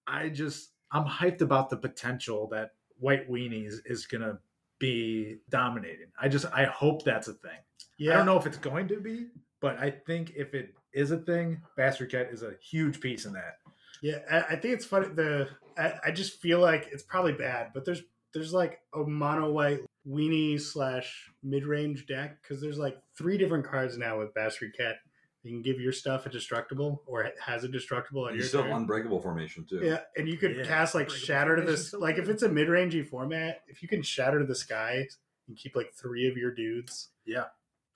[0.06, 4.38] I just I'm hyped about the potential that White Weenies is going to
[4.78, 6.08] be dominating.
[6.20, 7.58] I just I hope that's a thing.
[7.98, 8.12] Yeah.
[8.12, 9.28] I don't know if it's going to be,
[9.60, 13.32] but I think if it is a thing, Bastard Cat is a huge piece in
[13.32, 13.58] that.
[14.02, 15.08] Yeah, I, I think it's funny.
[15.08, 15.48] The
[15.78, 18.02] I, I just feel like it's probably bad, but there's
[18.32, 23.64] there's like a mono white weenie slash mid range deck because there's like three different
[23.66, 24.96] cards now with Bastard Cat.
[25.42, 28.48] You can give your stuff a destructible or it has a destructible on You your
[28.48, 29.80] still have unbreakable formation too.
[29.82, 31.90] Yeah, and you could Yeah, cast like shatter to Formation's this.
[31.90, 35.06] so Like if it's a mid rangey format, if you can shatter to the sky
[35.48, 37.10] and keep like three of your dudes.
[37.26, 37.44] Yeah.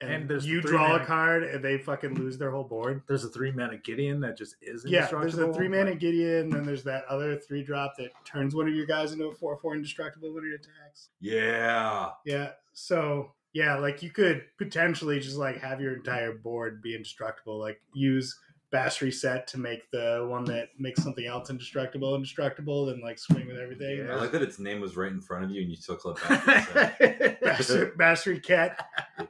[0.00, 3.02] And, And there's you three draw a card and they fucking lose their whole board.
[3.08, 6.52] There's a three mana Gideon that just is Yeah, there's a three mana Gideon, and
[6.52, 9.56] then there's that other three drop that turns one of your guys into a four
[9.56, 11.08] four indestructible when it attacks.
[11.20, 12.10] Yeah.
[12.24, 17.58] Yeah, so yeah, like you could potentially just like have your entire board be indestructible.
[17.58, 18.38] Like use
[18.70, 23.46] Bass Reset to make the one that makes something else indestructible indestructible, then like swing
[23.46, 24.06] with everything.
[24.08, 26.16] I like that its name was right in front of you and you still click
[26.28, 27.40] back.
[27.40, 28.86] Bass, Bass Cat.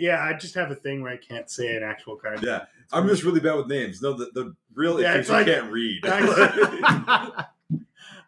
[0.00, 2.42] Yeah, I just have a thing where I can't say an actual card.
[2.42, 2.64] yeah.
[2.92, 4.02] I'm just really bad with names.
[4.02, 6.00] No, the, the real Yeah, issue it's is you can't read.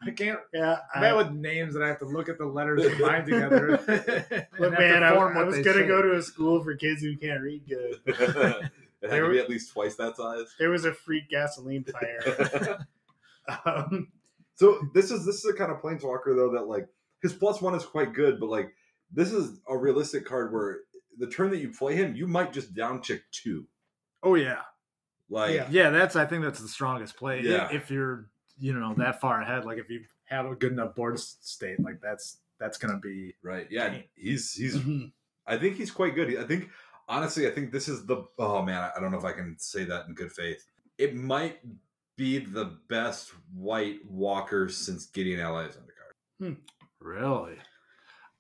[0.05, 0.41] I can't.
[0.53, 3.75] Yeah, I'm bad with names that I have to look at the letters combined together.
[3.89, 5.87] and look, have to man, I, I was gonna say.
[5.87, 8.01] go to a school for kids who can't read good.
[8.07, 8.71] it had
[9.01, 10.47] There to be at least twice that size.
[10.59, 12.85] There was a free gasoline fire.
[13.65, 14.09] um,
[14.57, 16.89] So this is this is a kind of planeswalker though that like
[17.23, 18.73] his plus one is quite good, but like
[19.13, 20.81] this is a realistic card where
[21.19, 23.67] the turn that you play him, you might just down chick two.
[24.23, 24.61] Oh yeah,
[25.29, 25.67] Like Yeah.
[25.71, 25.91] yeah.
[25.91, 27.43] That's I think that's the strongest play.
[27.43, 27.69] Yeah.
[27.73, 31.19] If you're you know that far ahead, like if you have a good enough board
[31.19, 34.05] state, like that's that's gonna be right, yeah, Dang.
[34.15, 34.77] he's he's.
[34.77, 35.13] Mhm.
[35.47, 36.39] I think he's quite good.
[36.39, 36.71] I think
[37.09, 38.25] honestly, I think this is the.
[38.39, 40.65] Oh man, I don't know if I can say that in good faith.
[40.99, 41.59] It might
[42.17, 46.57] be the best white walker since Gideon Ally of Zendikar.
[47.01, 47.57] really.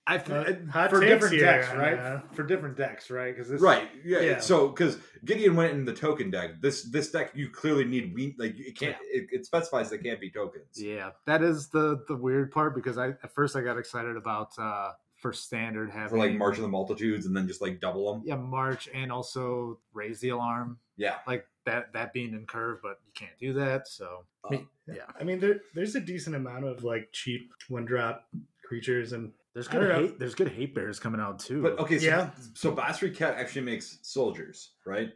[0.06, 2.34] I Uh, think hot for takes different here, decks, uh, right?
[2.34, 3.32] For different decks, right?
[3.34, 3.88] Because this Right.
[4.04, 4.20] Yeah.
[4.20, 4.40] Yeah.
[4.40, 8.34] So because Gideon went in the token deck, this this deck you clearly need we
[8.38, 10.66] like it can't it, it specifies they can't be tokens.
[10.82, 14.58] Yeah, that is the the weird part because I at first I got excited about
[14.58, 18.12] uh for standard having For like March of the Multitudes and then just like double
[18.12, 18.22] them.
[18.26, 21.18] yeah March and also raise the alarm Yeah.
[21.28, 23.86] like that that being in curve, but you can't do that.
[23.86, 27.52] So I mean, Uh, yeah, I mean, there, there's a decent amount of like cheap
[27.68, 28.26] one drop
[28.66, 31.62] creatures, and there's good hate there's good hate bears coming out too.
[31.62, 32.30] But okay, so Yeah.
[32.54, 35.10] so Basri Cat actually makes soldiers, right?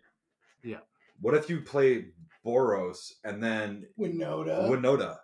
[0.62, 0.78] Yeah.
[1.20, 2.06] What if you play
[2.44, 4.68] Boros and then Winota.
[4.68, 5.18] Winota?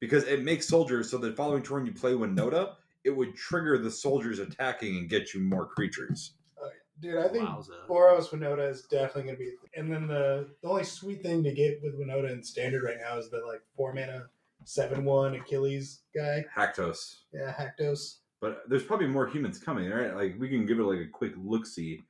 [0.00, 2.74] Because it makes soldiers, so the following turn you play Winota,
[3.04, 6.34] it would trigger the soldiers attacking and get you more creatures.
[6.60, 6.68] Oh,
[7.00, 7.86] Dude, I think Wowza.
[7.88, 9.52] Boros Winota is definitely going to be.
[9.76, 13.18] And then the, the only sweet thing to get with Winota in standard right now
[13.18, 14.26] is the like four mana,
[14.64, 16.44] seven one Achilles guy.
[16.54, 17.16] Haktos.
[17.32, 18.16] Yeah, Haktos.
[18.44, 20.14] But there's probably more humans coming, right?
[20.14, 22.02] Like we can give it like a quick look see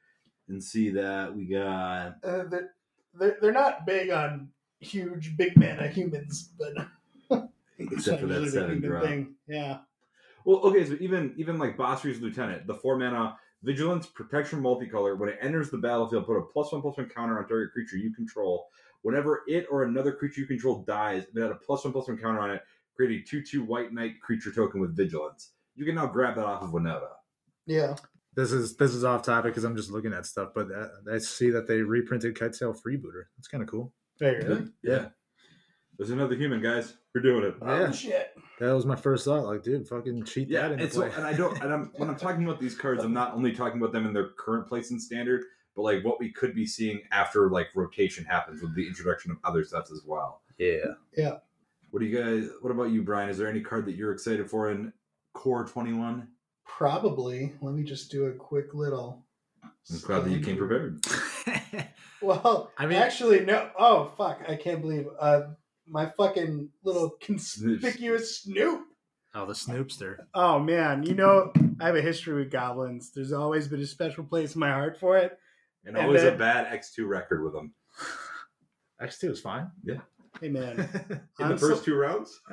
[0.48, 4.48] and see that we got Uh, they're, they're not big on
[4.80, 6.72] huge big mana humans, but
[7.78, 9.04] except for that seven drop.
[9.04, 9.36] thing.
[9.46, 9.78] Yeah.
[10.44, 15.28] Well, okay, so even even like Basri's Lieutenant, the four mana vigilance protection multicolor, when
[15.28, 18.12] it enters the battlefield, put a plus one plus one counter on target creature you
[18.12, 18.66] control.
[19.02, 22.18] Whenever it or another creature you control dies, it had a plus one plus one
[22.18, 22.62] counter on it,
[22.96, 25.52] create a two two white knight creature token with vigilance.
[25.76, 27.08] You can now grab that off of Winota.
[27.66, 27.96] Yeah.
[28.36, 31.18] this is this is off topic because I'm just looking at stuff, but uh, I
[31.18, 33.24] see that they reprinted Kitesail Freebooter.
[33.36, 33.92] That's kind of cool.
[34.18, 34.72] Very good.
[34.82, 35.08] Yeah.
[35.96, 36.94] There's another human, guys.
[37.14, 37.54] We're doing it.
[37.62, 37.86] Yeah.
[37.88, 38.34] Oh, shit.
[38.58, 39.44] That was my first thought.
[39.44, 42.08] Like, dude, fucking cheat Yeah, that into and so and I don't and I'm when
[42.08, 44.90] I'm talking about these cards, I'm not only talking about them in their current place
[44.90, 45.44] in standard,
[45.76, 49.38] but like what we could be seeing after like rotation happens with the introduction of
[49.44, 50.42] other sets as well.
[50.58, 50.94] Yeah.
[51.16, 51.36] Yeah.
[51.90, 53.28] What do you guys what about you, Brian?
[53.28, 54.92] Is there any card that you're excited for in
[55.44, 56.26] Core 21?
[56.64, 57.52] Probably.
[57.60, 59.26] Let me just do a quick little.
[59.62, 61.04] I'm glad that you came prepared.
[62.22, 63.68] Well, I I mean- mean, actually, no.
[63.78, 64.40] Oh, fuck!
[64.48, 65.42] I can't believe uh,
[65.86, 68.80] my fucking little conspicuous Snoop.
[69.34, 70.16] oh, the Snoopster.
[70.32, 73.10] Oh man, you know I have a history with goblins.
[73.14, 75.36] There's always been a special place in my heart for it.
[75.84, 77.74] And And always then- a bad X2 record with them.
[79.02, 79.70] X2 is fine.
[79.84, 80.00] Yeah.
[80.40, 80.78] Hey man,
[81.38, 82.40] In the Onsla- first two rounds?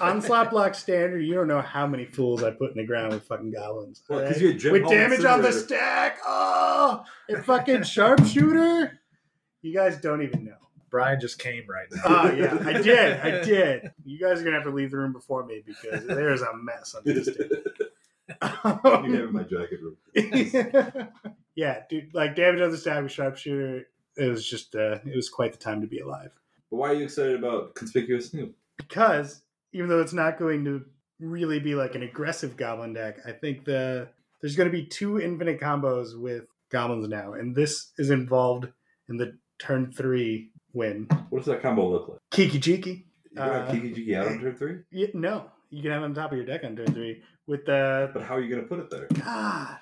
[0.00, 1.20] onslaught block standard.
[1.20, 4.02] You don't know how many fools I put in the ground with fucking goblins.
[4.08, 4.28] Well, alright?
[4.30, 6.18] because you had Jim with Hall damage on the stack.
[6.26, 9.00] Oh, and fucking sharpshooter.
[9.62, 10.52] You guys don't even know.
[10.90, 12.02] Brian just came right now.
[12.04, 13.20] Oh yeah, I did.
[13.20, 13.90] I did.
[14.04, 16.94] You guys are gonna have to leave the room before me because there's a mess
[16.94, 17.26] on this.
[17.38, 17.44] you
[18.38, 19.96] have it in my jacket room.
[21.54, 22.14] yeah, dude.
[22.14, 23.88] Like damage on the stack with sharpshooter.
[24.16, 24.74] It was just.
[24.76, 26.30] uh It was quite the time to be alive.
[26.70, 28.54] But why are you excited about Conspicuous Snoop?
[28.76, 29.42] because
[29.76, 30.82] even though it's not going to
[31.20, 34.08] really be like an aggressive goblin deck, I think the
[34.40, 38.68] there's going to be two infinite combos with goblins now, and this is involved
[39.10, 41.06] in the turn three win.
[41.28, 42.18] What does that combo look like?
[42.30, 43.04] Kiki Jiki.
[43.30, 44.76] You can have Uh, Kiki Jiki out on turn three?
[44.90, 47.66] Yeah, no, you can have it on top of your deck on turn three with
[47.66, 49.08] the But how are you going to put it there?
[49.22, 49.76] God.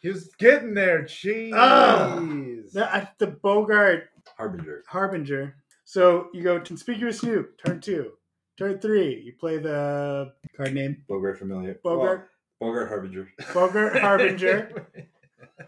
[0.00, 1.02] He was getting there.
[1.02, 2.72] Jeez.
[2.72, 4.04] The, the Boggart
[4.36, 4.84] Harbinger.
[4.86, 5.54] Harbinger.
[5.84, 8.12] So you go conspicuous Snoop, turn two.
[8.58, 11.78] Turn three, you play the card name Boggart familiar.
[11.84, 12.28] Boggart.
[12.58, 13.28] Well, Boggart Harbinger.
[13.54, 14.88] Boggart Harbinger.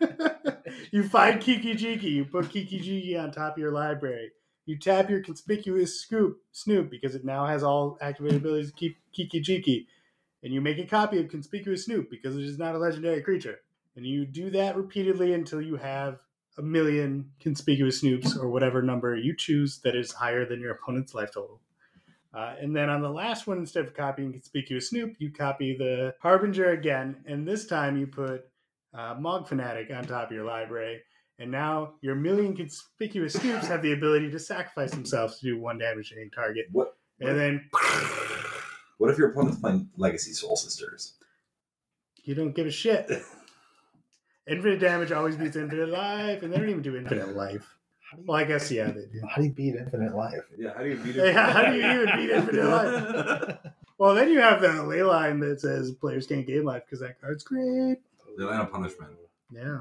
[0.90, 2.10] you find Kiki Jiki.
[2.10, 4.32] You put Kiki Jiki on top of your library.
[4.66, 8.98] You tap your conspicuous scoop Snoop because it now has all activated abilities to keep
[9.12, 9.86] Kiki Jiki.
[10.42, 13.60] And you make a copy of Conspicuous Snoop because it is not a legendary creature.
[13.94, 16.18] And you do that repeatedly until you have
[16.58, 21.14] a million conspicuous Snoops or whatever number you choose that is higher than your opponent's
[21.14, 21.60] life total.
[22.32, 26.14] Uh, and then on the last one, instead of copying Conspicuous Snoop, you copy the
[26.20, 27.16] Harbinger again.
[27.26, 28.44] And this time you put
[28.94, 31.00] uh, Mog Fanatic on top of your library.
[31.38, 35.78] And now your million conspicuous Snoops have the ability to sacrifice themselves to do one
[35.78, 36.66] damage to any target.
[36.70, 36.96] What?
[37.20, 37.70] And then
[38.98, 41.14] What if your opponent's playing Legacy Soul Sisters?
[42.24, 43.10] you don't give a shit.
[44.46, 47.76] Infinite damage always beats infinite life, and they don't even do infinite life.
[48.18, 49.20] Well, I guess yeah, they do.
[49.28, 50.40] How do you beat infinite life?
[50.58, 51.24] Yeah, how do you beat it?
[51.34, 53.56] Yeah, how do you even beat Infinite Life?
[53.98, 57.44] Well, then you have the Leyline that says players can't gain life because that card's
[57.44, 57.98] great.
[58.36, 59.12] The line of punishment.
[59.52, 59.80] Yeah,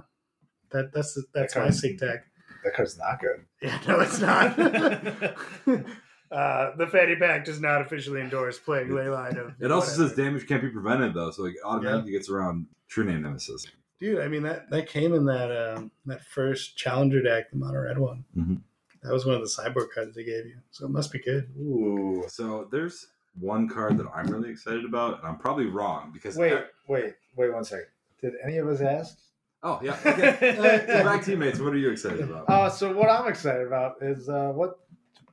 [0.72, 2.20] that that's that's That my card's- sig tag.
[2.64, 3.46] That card's not good.
[3.62, 4.60] Yeah, no, it's not.
[6.32, 9.54] uh, the fanny pack does not officially endorse playing Leyline of.
[9.60, 10.08] It also whatever.
[10.10, 13.66] says damage can't be prevented though, so like automatically gets around true name nemesis.
[14.00, 14.20] Dude.
[14.20, 17.98] I mean that that came in that um, that first challenger deck, the mono red
[17.98, 18.24] one.
[18.38, 18.62] Mhm.
[19.04, 21.50] That was one of the sideboard cards they gave you, so it must be good.
[21.58, 22.26] Ooh.
[22.28, 23.08] So there's
[23.40, 26.54] one card that I'm really excited about, and I'm probably wrong because Wait,
[26.88, 27.88] wait, wait one second.
[28.22, 29.18] Did any of us ask?
[29.64, 29.98] Oh yeah.
[30.06, 30.56] Okay.
[30.88, 32.50] so back teammates, what are you excited about?
[32.50, 34.80] Uh, so what I'm excited about is uh, what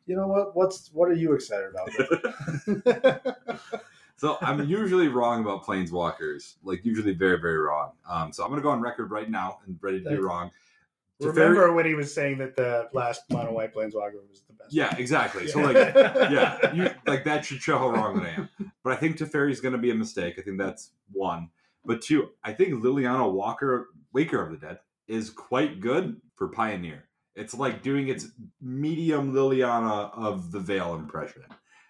[0.06, 1.90] you know what what's what are you excited about?
[4.16, 7.92] so I'm usually wrong about planeswalkers, like usually very very wrong.
[8.08, 10.50] Um, so I'm gonna go on record right now and ready to be wrong.
[11.20, 14.72] Remember when he was saying that the last mono white planeswalker was the best?
[14.72, 15.48] Yeah, exactly.
[15.48, 18.48] So like yeah, you, like that should show how wrong that I am.
[18.82, 20.34] But I think Teferi is going to be a mistake.
[20.38, 21.50] I think that's one.
[21.84, 27.04] But two, I think Liliana Walker, Waker of the Dead, is quite good for Pioneer.
[27.34, 28.28] It's like doing its
[28.60, 31.44] medium Liliana of the Veil impression.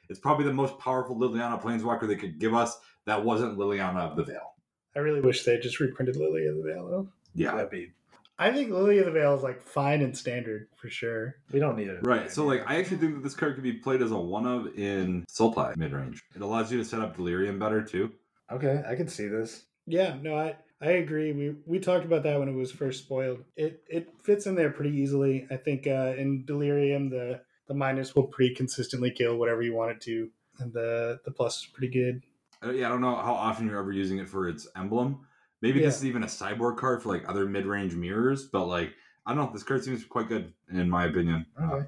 [0.08, 4.16] It's probably the most powerful Liliana Planeswalker they could give us that wasn't Liliana of
[4.16, 4.54] the Veil.
[4.94, 7.08] I really wish they just reprinted Lily of the Veil though.
[7.34, 7.54] Yeah.
[7.54, 7.92] That'd be
[8.38, 11.36] I think Lily of the Veil is like fine and standard for sure.
[11.52, 12.06] we don't need it.
[12.06, 12.30] Right.
[12.30, 14.78] So like I actually think that this card could be played as a one of
[14.78, 16.22] in Sultai mid range.
[16.34, 18.12] It allows you to set up Delirium better too.
[18.50, 19.64] Okay, I can see this.
[19.86, 21.32] Yeah, no, I I agree.
[21.32, 23.42] We we talked about that when it was first spoiled.
[23.56, 25.46] It it fits in there pretty easily.
[25.50, 29.90] I think uh, in Delirium the the minus will pretty consistently kill whatever you want
[29.92, 30.28] it to,
[30.60, 32.22] and the the plus is pretty good.
[32.64, 35.26] Uh, yeah, I don't know how often you're ever using it for its emblem.
[35.62, 38.92] Maybe this is even a sideboard card for like other mid-range mirrors, but like
[39.26, 39.52] I don't know.
[39.52, 41.46] This card seems quite good in my opinion.
[41.60, 41.82] Uh,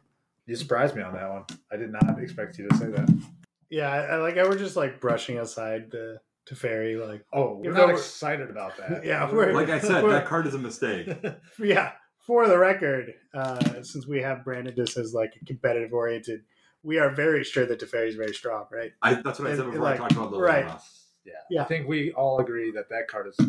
[0.47, 1.45] You surprised me on that one.
[1.73, 3.09] I did not expect you to say that.
[3.71, 4.39] Yeah, I, I like.
[4.39, 7.25] I were just like brushing aside the Teferi like.
[7.33, 9.05] Oh, we're not we're- excited about that.
[9.11, 11.09] Yeah, we're- like I said, that card is a mistake.
[11.59, 11.93] Yeah,
[12.29, 16.43] for the record, uh, since we have branded this as like a competitive oriented,
[16.83, 18.93] we are very sure that Teferi is very strong, right?
[19.01, 20.43] I, that's what I said And, before like, I talked about Liliana.
[20.43, 20.81] right.
[21.25, 21.33] yeah.
[21.51, 21.63] Yeah.
[21.63, 23.47] I think we all agree that that card is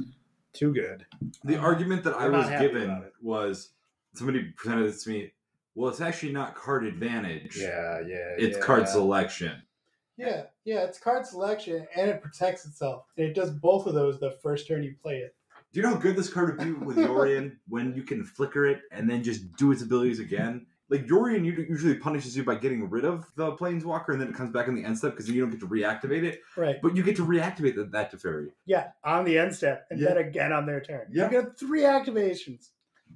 [0.53, 1.05] too good.
[1.43, 3.71] The argument that I was given was
[4.15, 5.33] somebody presented this to me.
[5.75, 7.57] Well, it's actually not card advantage.
[7.57, 8.35] Yeah, yeah.
[8.37, 8.63] It's yeah.
[8.63, 9.61] card selection.
[10.15, 13.03] Yeah, yeah, it's card selection and it protects itself.
[13.17, 15.35] And it does both of those the first turn you play it.
[15.71, 18.65] Do you know how good this card would be with Yorion when you can flicker
[18.65, 20.65] it and then just do its abilities again?
[20.89, 24.51] Like Yorion usually punishes you by getting rid of the planeswalker and then it comes
[24.51, 26.41] back in the end step because you don't get to reactivate it.
[26.57, 26.81] Right.
[26.81, 28.47] But you get to reactivate that, that Teferi.
[28.65, 30.07] Yeah, on the end step and Yeah.
[30.09, 31.07] then again on their turn.
[31.11, 31.25] Yeah.
[31.25, 32.69] You get three activations.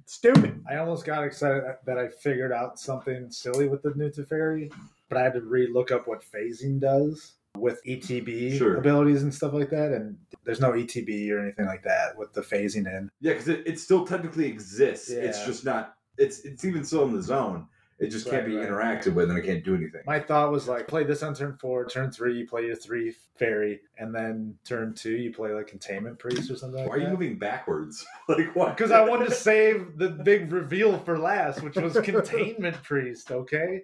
[0.06, 0.62] Stupid.
[0.70, 4.72] I almost got excited that I figured out something silly with the new Teferi,
[5.08, 8.76] but I had to re-look up what phasing does with ETB Sure.
[8.76, 9.92] abilities and stuff like that.
[9.92, 13.10] And there's no ETB or anything like that with the phasing in.
[13.20, 15.10] Yeah, because it, it still technically exists.
[15.10, 15.94] It's just not.
[16.18, 17.66] It's it's even still in the zone.
[18.00, 18.68] It just can't be right.
[18.68, 20.02] interacted with, and it can't do anything.
[20.04, 23.14] My thought was like, play this on turn four, turn three, you play your three
[23.38, 26.84] fairy, and then turn two, you play like containment priest or something.
[26.84, 28.04] Why are you moving backwards?
[28.28, 28.76] like what?
[28.76, 33.30] Because I wanted to save the big reveal for last, which was containment priest.
[33.30, 33.82] Okay.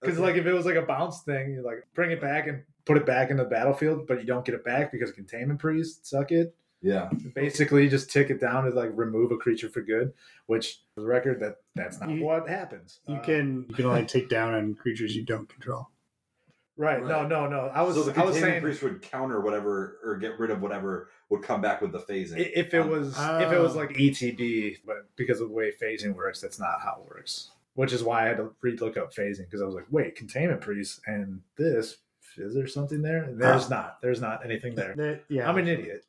[0.00, 0.26] Because Okay.
[0.26, 2.96] like if it was like a bounce thing, you like bring it back and put
[2.96, 6.30] it back in the battlefield, but you don't get it back because containment priest suck
[6.32, 6.54] it.
[6.82, 10.12] yeah, Basically, you just tick it down to like remove a creature for good,
[10.46, 13.00] which for the record that that's not You- what happens.
[13.08, 15.88] You Uh, can you can only take down on creatures you don't control.
[16.76, 17.00] right?
[17.02, 17.28] No, Right.
[17.28, 17.60] no, no.
[17.72, 20.60] I was so the I was saying priest would counter whatever or get rid of
[20.60, 22.36] whatever would come back with the phasing.
[22.54, 26.14] if it Um, was if it was like ETB, but because of the way phasing
[26.14, 27.50] works, that's not how it works.
[27.74, 30.16] Which is why I had to re look up phasing because I was like, wait,
[30.16, 31.96] containment priest and this
[32.36, 33.28] is there something there?
[33.32, 34.00] There's not.
[34.02, 35.20] There's not anything there.
[35.28, 36.04] Yeah, I'm an idiot.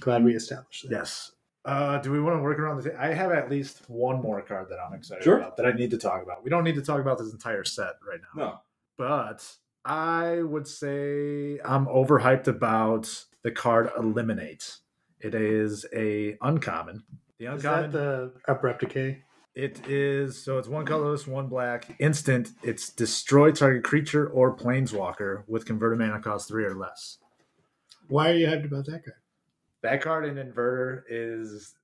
[0.00, 0.90] glad we established that.
[0.92, 1.32] Yes.
[1.64, 2.84] Uh, do we want to work around the?
[2.84, 5.38] Th- I have at least one more card that I'm excited Sure.
[5.38, 6.42] about that I need to talk about.
[6.44, 8.42] We don't need to talk about this entire set right now.
[8.42, 8.60] no,
[8.96, 9.44] but
[9.84, 14.76] I would say I'm overhyped about the card Eliminate.
[15.20, 17.02] It is a uncommon.
[17.38, 17.90] The Is uncommon.
[17.90, 19.24] that the abrupt decay?
[19.58, 21.96] It is so it's one colorless, one black.
[21.98, 22.52] Instant.
[22.62, 27.18] It's destroy target creature or planeswalker with converted mana cost three or less.
[28.06, 29.16] Why are you hyped about that card?
[29.82, 31.74] That card in inverter is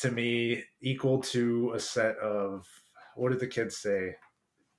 [0.00, 2.66] to me equal to a set of
[3.14, 4.16] what did the kids say?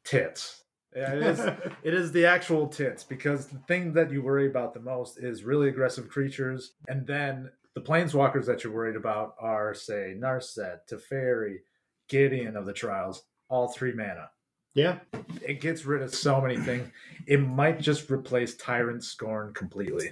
[0.03, 0.63] Tits.
[0.93, 1.39] Yeah, it is.
[1.83, 5.45] it is the actual tits because the thing that you worry about the most is
[5.45, 11.59] really aggressive creatures, and then the planeswalkers that you're worried about are say Narset, Teferi,
[12.11, 13.23] Gideon of the Trials.
[13.49, 14.29] all three mana.
[14.75, 14.99] Yeah.
[15.45, 16.89] It gets rid of so many things.
[17.27, 20.11] It might just replace Tyrant Scorn completely,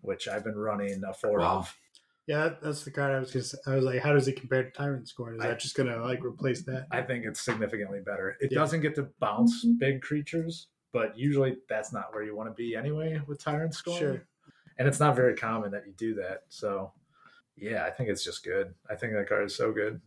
[0.00, 1.58] which I've been running a four Wow.
[1.58, 1.76] of.
[2.26, 3.54] Yeah, that's the card I was just.
[3.66, 5.34] I was like, how does it compare to Tyrant Scorn?
[5.34, 6.86] Is I- that just gonna like replace that?
[6.90, 8.36] I think it's significantly better.
[8.40, 8.58] It Yeah.
[8.60, 9.78] doesn't get to bounce mm-hmm.
[9.78, 13.98] big creatures, but usually that's not where you want to be anyway with Tyrant Scorn.
[13.98, 14.26] Sure.
[14.78, 16.44] And it's not very common that you do that.
[16.48, 16.92] So,
[17.56, 18.72] yeah, I think it's just good.
[18.88, 20.00] I think that card is so good.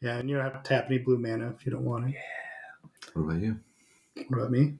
[0.00, 2.14] Yeah, and you don't have to tap any blue mana if you don't want it.
[3.14, 3.58] What about you?
[4.28, 4.74] What about me?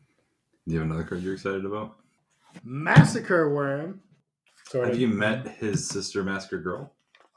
[0.67, 1.97] Do you have another card you're excited about?
[2.65, 4.01] Massacre Worm.
[4.69, 5.01] Sort Have of.
[5.01, 6.93] you met his sister, Massacre Girl?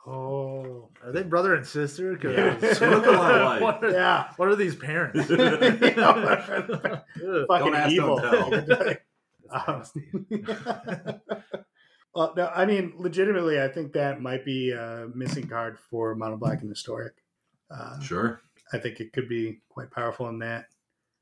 [0.08, 0.90] Oh.
[1.04, 2.16] Are they brother and sister?
[2.18, 2.56] 'Cause- Yeah.
[2.56, 3.62] They look a lot alike.
[3.82, 4.32] what, are, Yeah.
[4.38, 5.20] what are these parents?
[5.28, 7.04] Fucking
[7.76, 8.18] ask, evil.
[8.20, 8.96] don't tell.
[9.52, 9.84] Um,
[12.16, 16.38] well, no, I mean, legitimately, I think that might be a missing card for Mono
[16.38, 17.14] Black and Historic.
[17.72, 18.42] Uh, Sure.
[18.74, 20.68] I think it could be quite powerful in that.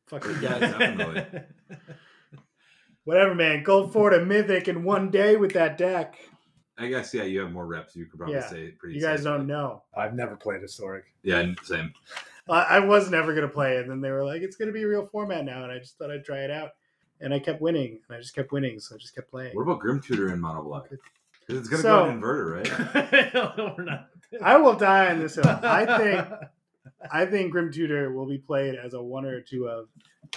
[0.08, 1.42] Fucking Yeah, definitely.
[3.04, 3.64] whatever, man.
[3.64, 6.18] Gold Ford a mythic in one day with that deck.
[6.78, 7.96] I guess yeah, you have more reps.
[7.96, 8.48] You could probably Yeah.
[8.50, 8.96] say it pretty.
[8.96, 9.84] You guys don't know.
[9.96, 11.06] I've never played Historic.
[11.24, 11.94] Yeah, same.
[12.50, 14.84] I I was never gonna play it, and then they were like, "It's gonna be
[14.84, 16.72] a real format now," and I just thought I'd try it out,
[17.20, 19.56] and I kept winning, and I just kept winning, so I just kept playing.
[19.56, 20.88] What about Grim Tutor in Mono Black?
[20.90, 21.00] 'Cause
[21.48, 23.78] It's gonna So- go in inverter, right?
[23.78, 24.10] We're not.
[24.42, 25.46] I will die on this hill.
[25.48, 26.28] I think
[27.12, 29.88] I think Grim Tutor will be played as a one or two of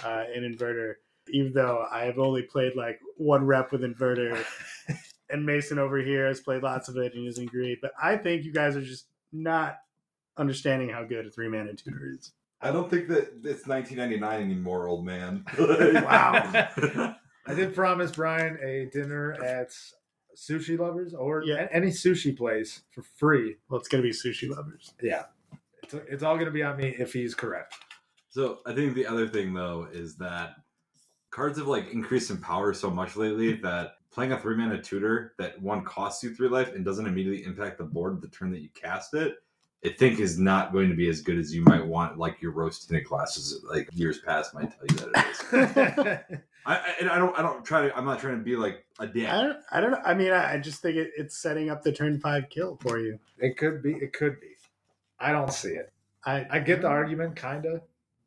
[0.03, 0.95] uh, an inverter,
[1.29, 4.41] even though I have only played like one rep with inverter,
[5.29, 7.81] and Mason over here has played lots of it and isn't great.
[7.81, 9.79] But I think you guys are just not
[10.37, 12.31] understanding how good a three mana tutor is.
[12.61, 15.43] I don't think that it's 1999 anymore, old man.
[15.57, 17.15] Wow.
[17.47, 19.71] I did promise Brian a dinner at
[20.35, 21.67] Sushi Lovers or Yeah.
[21.71, 23.57] any sushi place for free.
[23.69, 24.93] Well, it's gonna be sushi lovers.
[25.01, 25.23] Yeah,
[25.83, 27.75] it's, it's all going to be on me if he's correct.
[28.29, 30.55] So I think the other thing though is that
[31.31, 35.33] cards have like increased in power so much lately that playing a three mana tutor
[35.37, 38.61] that one costs you three life and doesn't immediately impact the board the turn that
[38.61, 39.35] you cast it,
[39.85, 42.17] I think is not going to be as good as you might want.
[42.17, 46.39] Like your roast tinted classes, like years past, might tell you that it is.
[46.65, 47.97] I, I, and I don't, I don't try to.
[47.97, 49.27] I'm not trying to be like a dick.
[49.27, 49.57] I don't.
[49.71, 50.01] I don't know.
[50.05, 52.99] I mean, I, I just think it, it's setting up the turn five kill for
[52.99, 53.17] you.
[53.39, 53.93] it could be.
[53.93, 54.47] It could be.
[55.19, 55.91] I don't see it.
[56.25, 57.81] I I get the argument, kind of,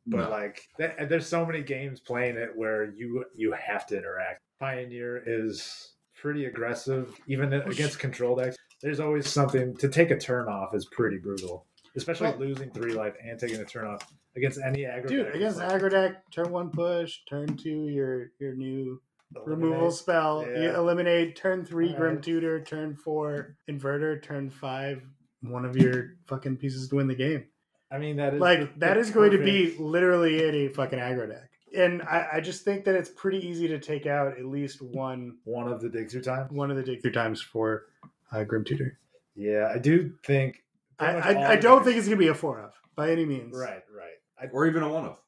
[0.07, 0.29] but No.
[0.29, 4.41] like, th- there's so many games playing it where you you have to interact.
[4.59, 8.57] Pioneer is pretty aggressive, even against control decks.
[8.81, 11.65] There's always something to take a turn off is pretty brutal,
[11.95, 14.01] especially Well- losing three life and taking a turn off
[14.35, 15.07] against any aggro.
[15.07, 15.35] dude deck.
[15.35, 16.29] against aggro deck.
[16.31, 17.19] Turn one push.
[17.29, 17.87] Turn two.
[17.87, 19.01] Your your new
[19.45, 19.93] removal eliminate.
[19.93, 20.45] spell.
[20.47, 22.21] You eliminate turn three All Grim.
[22.21, 25.01] Tutor, turn four Inverter, turn five
[25.41, 27.45] one of your fucking pieces to win the game.
[27.91, 31.27] I mean, that is Like the- that is going to be literally any fucking aggro
[31.29, 31.49] deck.
[31.75, 35.37] And I, I just think that it's pretty easy to take out at least one
[35.43, 36.51] one of the dig through times.
[36.51, 37.83] one of the dig through times for
[38.31, 38.97] uh, Grim Tutor.
[39.35, 40.63] Yeah, I do think.
[40.97, 43.11] I, pretty much all I, I don't think it's gonna be a four of by
[43.11, 43.53] any means.
[43.57, 44.13] right, right.
[44.41, 45.19] I, or even a one of.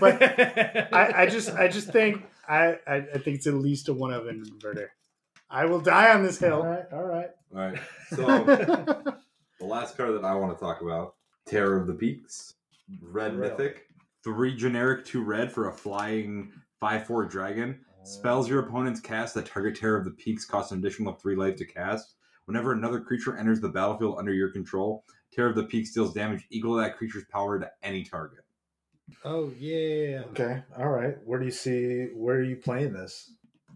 [0.00, 0.22] But
[0.92, 4.12] I, I just I just think I, I, I think it's at least a one
[4.12, 4.88] of an inverter.
[5.50, 6.56] I will die on this hill.
[6.62, 7.30] All right, all right.
[7.54, 7.78] All right.
[8.10, 8.26] So
[9.60, 11.14] the last card that I want to talk about,
[11.46, 12.54] Terror of the Peaks,
[13.02, 13.50] red Really?
[13.50, 13.86] mythic,
[14.24, 17.80] three generic, two red for a flying five four dragon.
[17.88, 18.04] Oh.
[18.04, 21.56] Spells your opponent's cast that target Terror of the Peaks cost an additional three life
[21.56, 22.14] to cast.
[22.44, 26.46] Whenever another creature enters the battlefield under your control, Terror of the Peaks deals damage
[26.50, 28.40] equal to that creature's power to any target.
[29.24, 30.22] Oh yeah.
[30.30, 31.16] Okay, all right.
[31.24, 32.08] Where do you see?
[32.14, 33.32] Where are you playing this?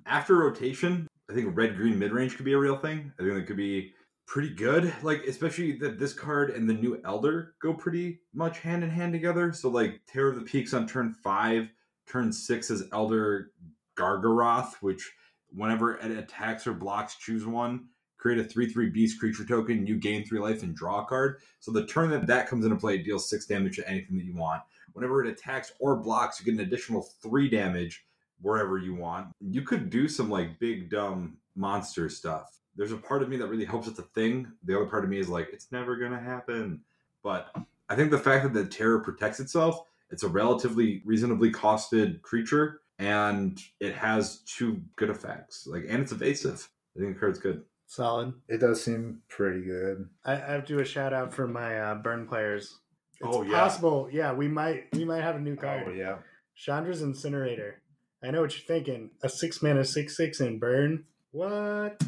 [0.06, 3.12] After rotation, I think red green mid range could be a real thing.
[3.18, 3.92] I think it could be
[4.26, 4.92] pretty good.
[5.02, 9.12] Like especially that this card and the new Elder go pretty much hand in hand
[9.12, 9.52] together.
[9.52, 11.70] So like Terror of the Peaks on turn five,
[12.06, 13.52] turn six is Elder
[13.96, 15.12] Gargaroth, which
[15.50, 17.88] whenever it attacks or blocks, choose one.
[18.18, 19.84] Create a three-three beast creature token.
[19.84, 21.40] You gain three life and draw a card.
[21.58, 24.24] So the turn that that comes into play, it deals six damage to anything that
[24.24, 24.62] you want.
[24.94, 28.04] Whenever it attacks or blocks, you get an additional three damage
[28.40, 29.28] wherever you want.
[29.40, 32.58] You could do some like big dumb monster stuff.
[32.76, 34.50] There's a part of me that really hopes it's a thing.
[34.64, 36.80] The other part of me is like, it's never gonna happen.
[37.22, 37.54] But
[37.88, 42.80] I think the fact that the terror protects itself, it's a relatively reasonably costed creature,
[42.98, 45.66] and it has two good effects.
[45.66, 46.68] Like, and it's evasive.
[46.96, 47.62] I think the card's good.
[47.86, 48.32] Solid.
[48.48, 50.08] It does seem pretty good.
[50.24, 52.78] I, I have to do a shout out for my uh, burn players.
[53.22, 53.52] It's Oh, yeah.
[53.60, 54.08] possible.
[54.12, 55.84] Yeah, we might we might have a new card.
[55.86, 56.16] Oh yeah.
[56.56, 57.80] Chandra's Incinerator.
[58.22, 59.10] I know what you're thinking.
[59.22, 61.04] A six mana six six in burn.
[61.30, 62.02] What?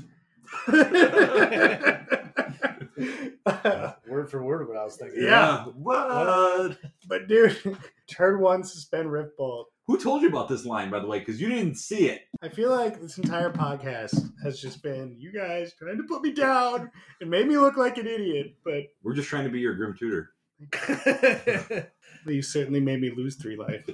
[4.07, 5.23] Word for word, what I was thinking.
[5.25, 5.65] Yeah.
[5.65, 6.79] What?
[7.09, 7.57] but dude,
[8.11, 9.69] turn one, suspend Rift Bolt.
[9.87, 11.19] Who told you about this line, by the way?
[11.19, 12.23] Because you didn't see it.
[12.43, 16.33] I feel like this entire podcast has just been you guys trying to put me
[16.33, 16.91] down
[17.21, 19.95] and made me look like an idiot, but We're just trying to be your grim
[19.99, 20.31] tutor.
[22.26, 23.88] you certainly made me lose three life.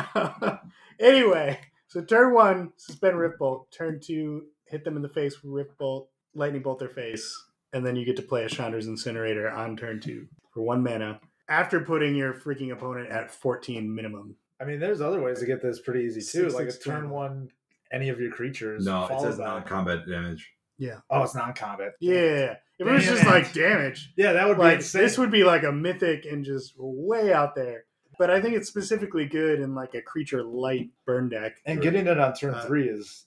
[1.00, 1.58] anyway,
[1.88, 3.70] so turn one, suspend Rift Bolt.
[3.72, 7.84] Turn two, hit them in the face with Rift Bolt, Lightning Bolt their face, and
[7.84, 11.80] then you get to play a Chandra's Incinerator on turn two for one mana after
[11.80, 14.36] putting your freaking opponent at 14 minimum.
[14.60, 16.50] I mean, there's other ways to get this pretty easy too.
[16.50, 17.08] Six, like a turn two.
[17.08, 17.48] one,
[17.92, 18.84] any of your creatures.
[18.84, 20.52] No, it says non-combat damage.
[20.78, 21.00] Yeah.
[21.10, 21.92] Oh, it's non-combat.
[22.00, 22.56] Yeah.
[22.80, 25.02] If it was just like damage, Yeah, that would be like insane.
[25.02, 27.84] this would be like a mythic and just way out there.
[28.18, 31.56] But I think it's specifically good in like a creature light burn deck.
[31.66, 33.26] and getting it on turn Uh, three is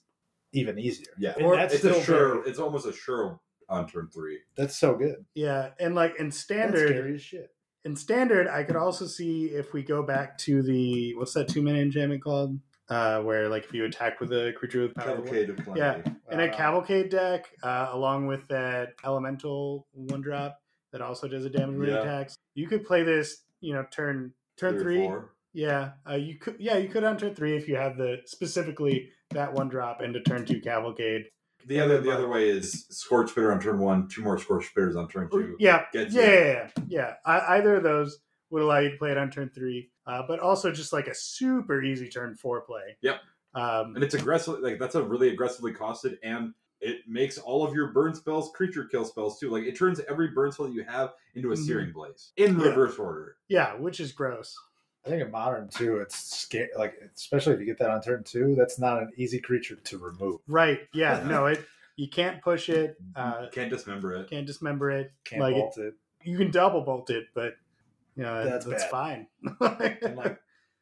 [0.52, 1.12] even easier.
[1.18, 2.34] Yeah, And Or- that's it's a sure.
[2.36, 4.40] very- It's almost a sure on turn three.
[4.56, 5.24] That's so good.
[5.34, 7.50] Yeah, and like in That's standard, scary as shit.
[7.84, 11.62] in standard, I could also see if we go back to the what's that two
[11.62, 12.58] minute enchantment called?
[12.90, 16.10] Uh, where like if you attack with a creature with power, Cavalcade of Calamity.
[16.10, 16.34] Yeah.
[16.34, 20.58] in a Uh, cavalcade deck, uh, along with that elemental one drop
[20.92, 22.02] that also does a damage when Yeah.
[22.02, 23.42] attacks, you could play this.
[23.60, 25.18] You know, turn turn Three three.
[25.54, 26.56] Yeah, uh, you could.
[26.58, 30.14] Yeah, you could on turn three if you have the specifically that one drop and
[30.14, 31.24] into turn two cavalcade.
[31.66, 34.94] The other the other way is Scorch Spitter on turn one, two more Scorch Spitters
[34.96, 35.56] on turn two.
[35.58, 37.14] Yeah, yeah, yeah, yeah, yeah.
[37.24, 38.18] I, either of those
[38.50, 41.14] would allow you to play it on turn three, uh, but also just like a
[41.14, 42.96] super easy turn four play.
[43.02, 43.20] Yep.
[43.54, 47.72] Um, And it's aggressive like that's a really aggressively costed and it makes all of
[47.74, 49.48] your burn spells creature kill spells too.
[49.50, 51.64] Like it turns every burn spell that you have into a Mhm.
[51.66, 52.66] searing blaze in Yeah.
[52.66, 53.36] reverse order.
[53.48, 54.58] yeah, which is gross.
[55.06, 56.68] I think in modern too, it's scary.
[56.76, 59.98] Like especially if you get that on turn two, that's not an easy creature to
[59.98, 60.40] remove.
[60.48, 60.80] Right?
[60.92, 61.18] Yeah.
[61.22, 61.28] Yeah.
[61.28, 61.64] No, it.
[61.96, 62.96] You can't push it.
[63.14, 64.28] Uh, Can't dismember it.
[64.28, 65.12] can't dismember it.
[65.24, 65.94] Can't Like, bolt it.
[66.24, 67.54] You can double bolt it, but
[68.16, 69.26] you know, That's that's, fine.
[69.60, 70.38] And like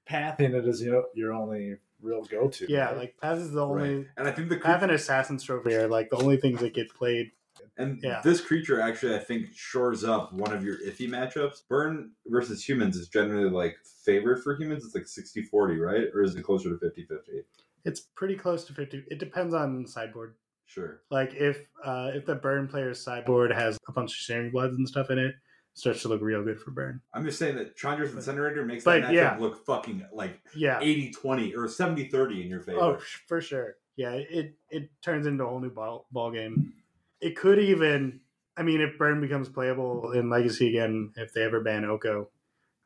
[0.06, 2.66] pathing it is your your only real go to.
[2.68, 4.06] yeah, like Path is the only Right.
[4.16, 6.74] And I think the Path creature, and Assassin's Trophy are like the only things that
[6.74, 7.30] get played.
[7.78, 8.20] and yeah.
[8.22, 11.62] this creature actually I think shores up one of your iffy matchups.
[11.68, 14.84] Burn versus humans is generally like favored for humans.
[14.84, 16.08] It's like 60-40, right?
[16.14, 17.44] Or is it closer to 50-50?
[17.84, 19.02] It's pretty close to fifty.
[19.08, 20.36] It depends on sideboard.
[20.66, 21.00] Sure.
[21.10, 24.88] Like if uh, if the burn player's sideboard has a bunch of Searing Bloods and
[24.88, 25.34] stuff in it, it
[25.74, 27.00] starts to look real good for burn.
[27.14, 29.36] I'm just saying that Chandra's Incinerator makes But, that matchup yeah.
[29.38, 30.80] look fucking like Yeah.
[30.80, 32.80] 80-20 or 70-30 in your favor.
[32.80, 33.76] Oh, for sure.
[33.96, 36.72] Yeah, it it turns into a whole new ball ball game.
[37.20, 38.20] It could even,
[38.56, 42.30] I mean, if burn becomes playable in Legacy again, if they ever ban Oko,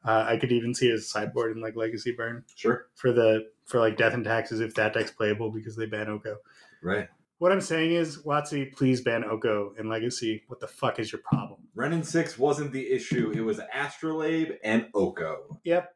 [0.05, 2.89] uh, I could even see his sideboard in like Legacy burn Sure.
[2.95, 6.39] for the for like Death and Taxes if that deck's playable because they ban Oko.
[6.83, 7.09] Right.
[7.39, 10.43] What I'm saying is, WotC, please ban Oko in Legacy.
[10.49, 11.61] What the fuck is your problem?
[11.77, 13.33] Wrenn and Six wasn't the issue.
[13.37, 15.61] It was Astrolabe and Oko.
[15.63, 15.91] Yep.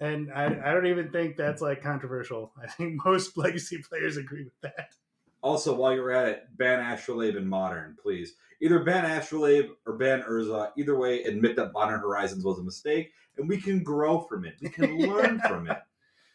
[0.00, 2.52] And I, I don't even think that's like controversial.
[2.62, 4.94] I think most legacy players agree with that.
[5.42, 8.34] Also, while you're at it, ban Astrolabe in Modern, please.
[8.62, 10.70] Either ban Astrolabe or ban Urza.
[10.76, 14.54] Either way, admit that Modern Horizons was a mistake, and we can grow from it.
[14.60, 15.78] We can learn from it.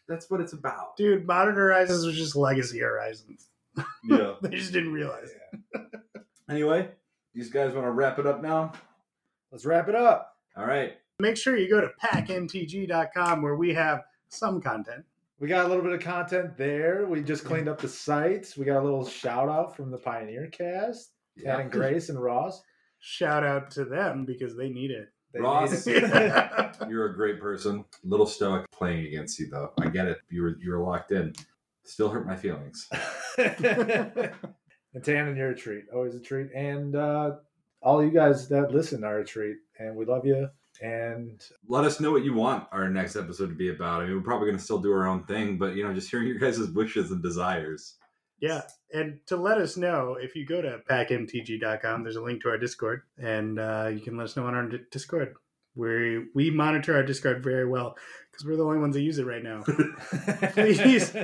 [0.08, 0.96] That's what it's about.
[0.96, 3.50] Dude, Modern Horizons was just legacy Horizons.
[4.08, 4.36] Yeah.
[4.42, 5.82] They just didn't realize it.
[6.50, 6.90] Anyway,
[7.36, 8.72] these guys want to wrap it up now?
[9.52, 10.38] Let's wrap it up.
[10.58, 10.94] All right.
[11.20, 15.06] Make sure you go to packmtg.com where we have some content.
[15.40, 17.06] We got a little bit of content there.
[17.06, 18.54] We just cleaned up the site.
[18.58, 21.12] We got a little shout out from the Pioneer Cast,
[21.44, 22.62] Tan and Grace and Ross.
[23.00, 25.10] Shout out to them because they need it.
[25.34, 25.86] They Ross.
[25.86, 26.76] made it.
[26.90, 27.84] You're a great person.
[28.06, 29.74] Little stoic playing against you, though.
[29.80, 30.20] I get it.
[30.30, 31.34] You were you were locked in.
[31.84, 32.88] Still hurt my feelings.
[34.96, 35.84] and Tan, you're a treat.
[35.94, 36.48] Always a treat.
[36.56, 37.32] And uh,
[37.82, 39.58] all you guys that listen are a treat.
[39.78, 40.50] And we love you.
[40.82, 44.02] And Let us know what you want our next episode to be about.
[44.02, 46.10] I mean, we're probably going to still do our own thing, but you know, just
[46.10, 47.96] hearing your guys' wishes and desires.
[48.40, 48.62] Yeah.
[48.94, 52.58] And to let us know, if you go to packmtg.com, there's a link to our
[52.58, 55.36] Discord, and uh, you can let us know on our Discord.
[55.76, 57.98] We we monitor our Discord very well
[58.36, 59.64] because we're the only ones that use it right now.
[60.54, 61.16] Please.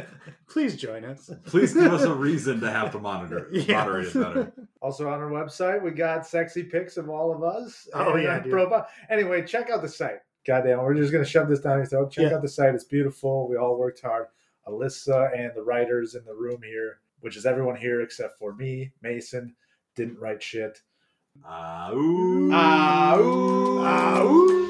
[0.48, 1.30] Please join us.
[1.46, 3.78] Please give us a reason to have to monitor Yeah.
[3.80, 4.54] moderate it better.
[4.82, 7.88] Also on our website, we got sexy pics of all of us.
[7.94, 8.52] Oh, yeah, dude.
[8.52, 8.88] profile.
[9.12, 10.20] Anyway, check out the site.
[10.48, 12.12] Goddamn, we're just gonna shove this down your throat.
[12.12, 12.36] Check Yeah.
[12.38, 12.74] out the site.
[12.74, 13.48] It's beautiful.
[13.48, 14.26] We all worked hard.
[14.68, 18.92] Alyssa and the writers in the room here, which is everyone here except for me,
[19.04, 19.56] Mason,
[19.96, 20.82] didn't write shit.
[21.46, 22.50] Ah, ooh.
[22.52, 23.80] Ah, ooh.
[23.82, 24.61] Ah, ooh.